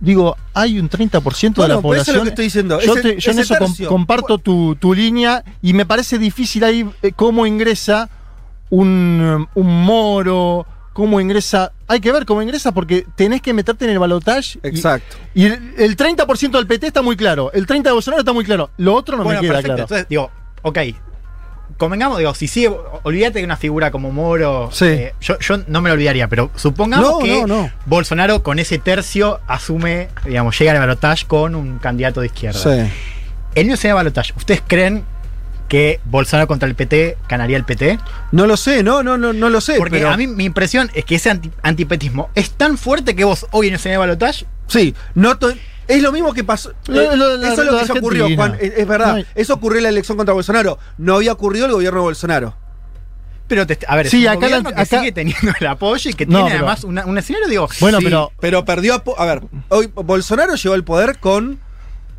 Digo, 0.00 0.36
hay 0.52 0.78
un 0.78 0.90
30% 0.90 1.62
de 1.62 1.68
Bueno, 1.68 1.74
la 1.76 1.80
pues 1.80 2.02
eso 2.02 2.12
población. 2.12 2.16
es 2.16 2.18
lo 2.18 2.22
que 2.24 2.28
estoy 2.30 2.44
diciendo. 2.44 2.80
Yo, 2.80 2.92
Ese- 2.94 3.02
te- 3.14 3.20
yo 3.20 3.30
en 3.30 3.38
eso 3.38 3.54
tercio. 3.56 3.88
comparto 3.88 4.38
tu, 4.38 4.74
tu 4.76 4.92
línea 4.92 5.42
y 5.62 5.72
me 5.72 5.86
parece 5.86 6.18
difícil 6.18 6.64
ahí 6.64 6.84
eh, 7.02 7.12
cómo 7.14 7.46
ingresa 7.46 8.10
un, 8.68 9.46
un 9.54 9.84
moro, 9.84 10.66
cómo 10.96 11.20
ingresa. 11.20 11.72
Hay 11.88 12.00
que 12.00 12.10
ver 12.10 12.24
cómo 12.24 12.40
ingresa 12.40 12.72
porque 12.72 13.04
tenés 13.16 13.42
que 13.42 13.52
meterte 13.52 13.84
en 13.84 13.90
el 13.90 13.98
balotaje. 13.98 14.58
y- 14.62 14.66
Exacto. 14.68 15.18
Y, 15.34 15.44
el, 15.44 15.74
el 15.76 15.94
30% 15.94 16.52
del 16.52 16.66
PT 16.66 16.86
está 16.86 17.02
muy 17.02 17.16
claro. 17.18 17.52
El 17.52 17.66
30% 17.66 17.82
de 17.82 17.92
Bolsonaro 17.92 18.20
está 18.22 18.32
muy 18.32 18.46
claro. 18.46 18.70
Lo 18.78 18.94
otro 18.94 19.18
no 19.18 19.22
bueno, 19.24 19.42
me 19.42 19.46
queda 19.46 19.56
perfecto. 19.58 19.74
claro. 19.74 19.82
Entonces, 19.82 20.08
digo, 20.08 20.30
ok. 20.62 20.78
Convengamos, 21.76 22.16
digo, 22.16 22.32
si 22.32 22.48
sigue, 22.48 22.74
olvídate 23.02 23.40
de 23.40 23.44
una 23.44 23.58
figura 23.58 23.90
como 23.90 24.10
Moro. 24.10 24.70
Sí. 24.72 24.86
eh, 24.86 25.14
yo, 25.20 25.38
yo 25.38 25.58
no 25.66 25.82
me 25.82 25.90
lo 25.90 25.94
olvidaría, 25.96 26.28
pero 26.28 26.50
supongamos 26.54 27.10
No, 27.10 27.18
que 27.18 27.40
no, 27.42 27.46
no. 27.46 27.70
Bolsonaro 27.84 28.42
con 28.42 28.58
ese 28.58 28.78
tercio 28.78 29.40
asume, 29.46 30.08
digamos, 30.24 30.58
llega 30.58 30.72
al 30.72 30.78
balotaje 30.78 31.26
con 31.26 31.54
un 31.54 31.78
candidato 31.78 32.20
de 32.22 32.26
izquierda. 32.28 32.58
Sí. 32.58 32.90
El 33.54 33.66
mío 33.66 33.76
sería 33.76 33.94
balotaje. 33.94 34.32
¿Ustedes 34.36 34.62
creen 34.66 35.04
que 35.68 36.00
Bolsonaro 36.04 36.46
contra 36.46 36.68
el 36.68 36.74
PT 36.74 37.16
ganaría 37.28 37.56
el 37.56 37.64
PT? 37.64 37.98
No 38.32 38.46
lo 38.46 38.56
sé, 38.56 38.82
no, 38.82 39.02
no, 39.02 39.16
no, 39.18 39.32
no 39.32 39.50
lo 39.50 39.60
sé. 39.60 39.74
Porque 39.76 39.98
pero- 39.98 40.10
a 40.10 40.16
mí 40.16 40.26
mi 40.26 40.44
impresión 40.44 40.90
es 40.94 41.04
que 41.04 41.16
ese 41.16 41.30
anti- 41.30 41.50
antipetismo 41.62 42.30
es 42.34 42.50
tan 42.50 42.78
fuerte 42.78 43.14
que 43.16 43.24
vos 43.24 43.46
hoy 43.50 43.68
en 43.68 43.74
ese 43.74 43.88
de 43.88 43.96
balotaje 43.96 44.46
Sí, 44.68 44.94
no 45.14 45.38
es 45.88 46.02
lo 46.02 46.10
mismo 46.12 46.32
que 46.34 46.42
pasó. 46.42 46.72
Lo- 46.88 47.00
eh, 47.12 47.16
lo- 47.16 47.36
lo- 47.36 47.42
eso 47.46 47.52
es 47.62 47.66
lo 47.66 47.72
lo 47.72 47.78
que 47.80 47.86
ya 47.86 47.94
ocurrió. 47.94 48.28
Juan. 48.34 48.56
Es, 48.60 48.72
es 48.76 48.86
verdad. 48.88 49.06
No 49.08 49.14
hay- 49.16 49.26
Eso 49.36 49.54
ocurrió 49.54 49.78
en 49.78 49.84
la 49.84 49.88
elección 49.90 50.16
contra 50.16 50.34
Bolsonaro. 50.34 50.78
No 50.98 51.14
había 51.16 51.32
ocurrido 51.32 51.66
el 51.66 51.72
gobierno 51.72 52.00
de 52.00 52.04
Bolsonaro. 52.04 52.56
Pero, 53.48 53.64
te- 53.64 53.78
a 53.86 53.94
ver, 53.94 54.08
Sí, 54.08 54.24
es 54.26 54.30
un 54.32 54.36
acá 54.38 54.48
la- 54.48 54.56
gobierno 54.58 54.74
que 54.76 54.82
acá- 54.82 54.98
sigue 54.98 55.12
teniendo 55.12 55.52
el 55.60 55.66
apoyo 55.68 56.10
y 56.10 56.14
que 56.14 56.26
No, 56.26 56.38
tiene 56.38 56.50
pero- 56.50 56.66
además 56.66 56.82
una- 56.82 57.06
un 57.06 57.16
escenario, 57.16 57.46
digo, 57.48 57.68
Bueno, 57.78 57.98
Sí, 57.98 58.04
pero. 58.04 58.32
Pero 58.40 58.64
perdió. 58.64 59.00
A 59.16 59.24
ver, 59.24 59.42
hoy 59.68 59.88
Bolsonaro 59.94 60.56
llegó 60.56 60.74
al 60.74 60.82
poder 60.82 61.18
con 61.20 61.60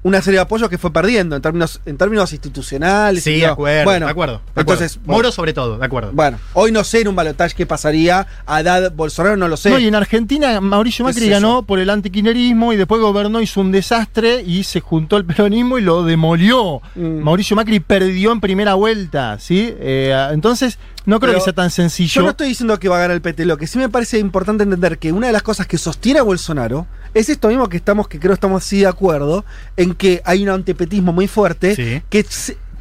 una 0.03 0.21
serie 0.21 0.37
de 0.37 0.43
apoyos 0.43 0.69
que 0.69 0.77
fue 0.77 0.91
perdiendo 0.93 1.35
en 1.35 1.41
términos, 1.41 1.81
en 1.85 1.97
términos 1.97 2.31
institucionales. 2.31 3.23
sí, 3.23 3.39
de 3.39 3.45
acuerdo, 3.45 3.83
Bueno, 3.85 4.05
de 4.05 4.11
acuerdo. 4.11 4.41
de 4.55 4.61
entonces, 4.61 4.97
bueno, 4.97 5.17
Moro 5.17 5.31
sobre 5.31 5.53
todo, 5.53 5.77
de 5.77 5.85
acuerdo. 5.85 6.11
Bueno, 6.13 6.39
hoy 6.53 6.71
no 6.71 6.83
sé 6.83 7.01
en 7.01 7.09
un 7.09 7.15
balotaje 7.15 7.55
qué 7.55 7.65
pasaría. 7.65 8.27
A 8.45 8.57
Haddad 8.57 8.91
Bolsonaro 8.93 9.37
no 9.37 9.47
lo 9.47 9.57
sé. 9.57 9.69
No, 9.69 9.79
y 9.79 9.87
en 9.87 9.95
Argentina 9.95 10.61
Mauricio 10.61 11.05
¿Qué 11.05 11.11
Macri 11.11 11.25
es 11.25 11.31
ganó 11.31 11.63
por 11.63 11.79
el 11.79 11.89
antiquinerismo 11.89 12.73
y 12.73 12.77
después 12.77 13.01
gobernó, 13.01 13.41
hizo 13.41 13.61
un 13.61 13.71
desastre 13.71 14.41
y 14.41 14.63
se 14.63 14.79
juntó 14.79 15.17
el 15.17 15.25
peronismo 15.25 15.77
y 15.77 15.81
lo 15.81 16.03
demolió. 16.03 16.81
Mm. 16.95 17.19
Mauricio 17.19 17.55
Macri 17.55 17.79
perdió 17.79 18.31
en 18.31 18.39
primera 18.39 18.75
vuelta, 18.75 19.37
¿sí? 19.39 19.73
Eh, 19.79 20.27
entonces, 20.31 20.79
no 21.07 21.19
creo 21.19 21.31
Pero 21.31 21.39
que 21.39 21.43
sea 21.45 21.53
tan 21.53 21.71
sencillo. 21.71 22.13
Yo 22.15 22.21
no 22.21 22.29
estoy 22.31 22.49
diciendo 22.49 22.77
que 22.79 22.89
va 22.89 22.97
a 22.97 22.99
ganar 22.99 23.15
el 23.15 23.21
PT, 23.21 23.45
lo 23.45 23.57
que 23.57 23.65
sí 23.65 23.79
me 23.79 23.89
parece 23.89 24.19
importante 24.19 24.63
entender 24.63 24.99
que 24.99 25.11
una 25.11 25.27
de 25.27 25.33
las 25.33 25.41
cosas 25.41 25.65
que 25.65 25.77
sostiene 25.79 26.19
a 26.19 26.23
Bolsonaro 26.23 26.85
es 27.13 27.29
esto 27.29 27.47
mismo 27.47 27.67
que 27.69 27.77
estamos, 27.77 28.07
que 28.07 28.19
creo 28.19 28.33
estamos 28.33 28.63
así 28.63 28.81
de 28.81 28.87
acuerdo, 28.87 29.45
en 29.77 29.95
que 29.95 30.21
hay 30.25 30.43
un 30.43 30.49
antipetismo 30.49 31.13
muy 31.13 31.27
fuerte 31.27 31.75
Sí. 31.75 32.03
que, 32.09 32.25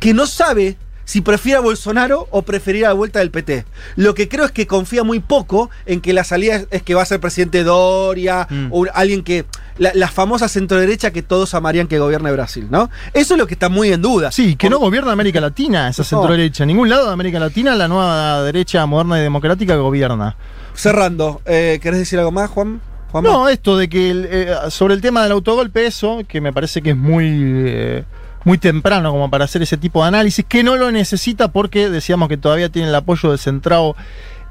que 0.01 0.13
no 0.13 0.27
sabe 0.27 0.77
si 1.07 1.23
prefiere 1.23 1.57
a 1.57 1.61
Bolsonaro 1.63 2.27
o 2.31 2.43
preferir 2.43 2.85
a 2.85 2.89
la 2.89 2.95
vuelta 2.95 3.21
del 3.21 3.31
PT. 3.31 3.65
Lo 3.97 4.15
que 4.15 4.29
creo 4.29 4.45
es 4.45 4.51
que 4.53 4.67
confía 4.67 5.03
muy 5.05 5.21
poco 5.21 5.71
en 5.87 6.03
que 6.03 6.13
la 6.13 6.25
salida 6.25 6.57
es, 6.57 6.67
es 6.71 6.83
que 6.83 6.95
va 6.95 7.01
a 7.01 7.07
ser 7.07 7.21
presidente 7.21 7.65
Doria 7.65 8.47
Mm. 8.51 8.69
o 8.73 8.85
alguien 8.93 9.23
que. 9.25 9.47
La, 9.79 9.91
la 9.95 10.09
famosa 10.09 10.49
centroderecha 10.49 11.11
que 11.11 11.23
todos 11.23 11.53
amarían 11.55 11.87
que 11.87 11.99
gobierne 11.99 12.33
Brasil, 12.33 12.67
¿no? 12.71 12.91
Eso 13.13 13.35
es 13.35 13.39
lo 13.39 13.47
que 13.47 13.53
está 13.55 13.69
muy 13.69 13.93
en 13.93 14.01
duda. 14.01 14.33
Sí, 14.33 14.57
que 14.57 14.71
no 14.71 14.79
gobierna 14.79 15.13
América 15.13 15.39
Latina, 15.41 15.89
esa 15.89 16.01
No. 16.03 16.05
centro 16.09 16.31
derecha. 16.33 16.65
En 16.65 16.69
ningún 16.69 16.89
lado 16.89 17.07
de 17.07 17.13
América 17.13 17.39
Latina 17.39 17.75
la 17.75 17.87
nueva 17.87 18.43
derecha 18.43 18.85
moderna 18.87 19.19
y 19.19 19.23
democrática 19.23 19.77
gobierna. 19.77 20.35
Cerrando, 20.75 21.41
eh, 21.47 21.79
¿querés 21.83 21.99
decir 22.01 22.19
algo 22.19 22.33
más, 22.33 22.51
Juan? 22.51 22.81
No, 23.23 23.49
esto 23.49 23.77
de 23.79 23.89
que 23.89 24.11
el, 24.11 24.29
eh, 24.31 24.55
sobre 24.71 24.95
el 24.95 25.01
tema 25.01 25.23
del 25.23 25.33
autogolpe, 25.33 25.87
eso, 25.87 26.21
que 26.29 26.41
me 26.41 26.53
parece 26.53 26.83
que 26.83 26.91
es 26.91 26.97
muy, 26.97 27.27
eh, 27.67 28.05
muy 28.47 28.59
temprano 28.59 29.11
como 29.11 29.29
para 29.29 29.45
hacer 29.45 29.61
ese 29.63 29.77
tipo 29.77 30.03
de 30.03 30.09
análisis, 30.09 30.45
que 30.49 30.63
no 30.63 30.77
lo 30.77 30.93
necesita 30.93 31.49
porque 31.49 31.91
decíamos 31.91 32.29
que 32.29 32.37
todavía 32.37 32.69
tiene 32.69 32.89
el 32.89 32.95
apoyo 32.95 33.33
de 33.33 33.39
Centrado 33.39 33.97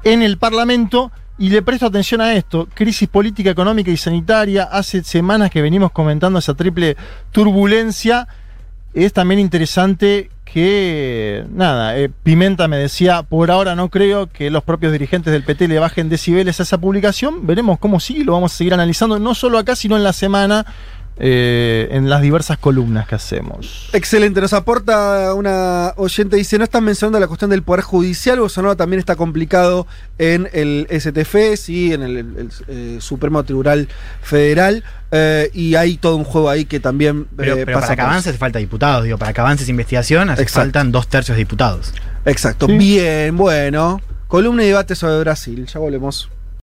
en 0.04 0.22
el 0.22 0.36
Parlamento. 0.36 1.10
Y 1.38 1.48
le 1.48 1.62
presto 1.62 1.86
atención 1.86 2.20
a 2.20 2.34
esto, 2.34 2.68
crisis 2.72 3.08
política, 3.08 3.50
económica 3.50 3.90
y 3.90 3.96
sanitaria. 3.96 4.64
Hace 4.64 5.02
semanas 5.02 5.50
que 5.50 5.62
venimos 5.62 5.92
comentando 5.92 6.38
esa 6.38 6.52
triple 6.52 6.96
turbulencia. 7.32 8.28
Es 8.92 9.14
también 9.14 9.40
interesante 9.40 10.30
que, 10.44 11.44
nada, 11.50 11.98
eh, 11.98 12.10
Pimenta 12.22 12.68
me 12.68 12.76
decía, 12.76 13.22
por 13.22 13.50
ahora 13.50 13.74
no 13.74 13.90
creo 13.90 14.26
que 14.26 14.50
los 14.50 14.62
propios 14.62 14.92
dirigentes 14.92 15.32
del 15.32 15.42
PT 15.42 15.68
le 15.68 15.78
bajen 15.78 16.08
decibeles 16.08 16.60
a 16.60 16.62
esa 16.62 16.78
publicación. 16.78 17.46
Veremos 17.46 17.78
cómo 17.78 18.00
sí, 18.00 18.24
lo 18.24 18.32
vamos 18.32 18.54
a 18.54 18.56
seguir 18.56 18.72
analizando, 18.72 19.18
no 19.18 19.34
solo 19.34 19.58
acá, 19.58 19.74
sino 19.74 19.96
en 19.96 20.04
la 20.04 20.12
semana, 20.12 20.66
eh, 21.18 21.88
en 21.92 22.10
las 22.10 22.20
diversas 22.20 22.58
columnas 22.58 23.06
que 23.08 23.14
hacemos. 23.14 23.88
Excelente, 23.92 24.40
nos 24.40 24.52
aporta 24.52 25.32
una 25.34 25.92
oyente, 25.96 26.36
dice, 26.36 26.58
no 26.58 26.64
están 26.64 26.84
mencionando 26.84 27.18
la 27.18 27.26
cuestión 27.26 27.50
del 27.50 27.62
Poder 27.62 27.82
Judicial, 27.82 28.38
Bolsonaro 28.40 28.76
también 28.76 29.00
está 29.00 29.16
complicado 29.16 29.86
en 30.18 30.48
el 30.52 30.86
STF, 30.90 31.56
sí, 31.56 31.92
en 31.92 32.02
el, 32.02 32.16
el- 32.18 32.36
el, 32.38 32.50
eh, 32.68 32.98
Supremo 33.00 33.42
Tribunal 33.44 33.88
Federal, 34.22 34.84
eh, 35.10 35.50
y 35.54 35.74
hay 35.76 35.96
todo 35.96 36.16
un 36.16 36.24
juego 36.24 36.50
ahí 36.50 36.64
que 36.66 36.80
también 36.80 37.26
Pero, 37.36 37.54
eh, 37.56 37.62
pero 37.64 37.80
para 37.80 37.94
que 37.96 38.02
avance 38.02 38.28
hace 38.30 38.38
falta 38.38 38.58
diputados, 38.58 39.04
digo, 39.04 39.16
para 39.18 39.32
que 39.32 39.40
avance 39.40 39.62
esa 39.62 39.70
investigación 39.70 40.28
hace 40.30 40.42
Exacto. 40.42 40.60
faltan 40.66 40.92
dos 40.92 41.08
tercios 41.08 41.36
de 41.36 41.40
diputados. 41.40 41.94
Exacto, 42.24 42.66
Sí. 42.66 42.76
bien, 42.76 43.36
bueno. 43.36 44.00
Columna 44.28 44.64
y 44.64 44.66
debate 44.66 44.94
sobre 44.96 45.20
Brasil, 45.20 45.64
ya 45.66 45.78
volvemos. 45.78 46.28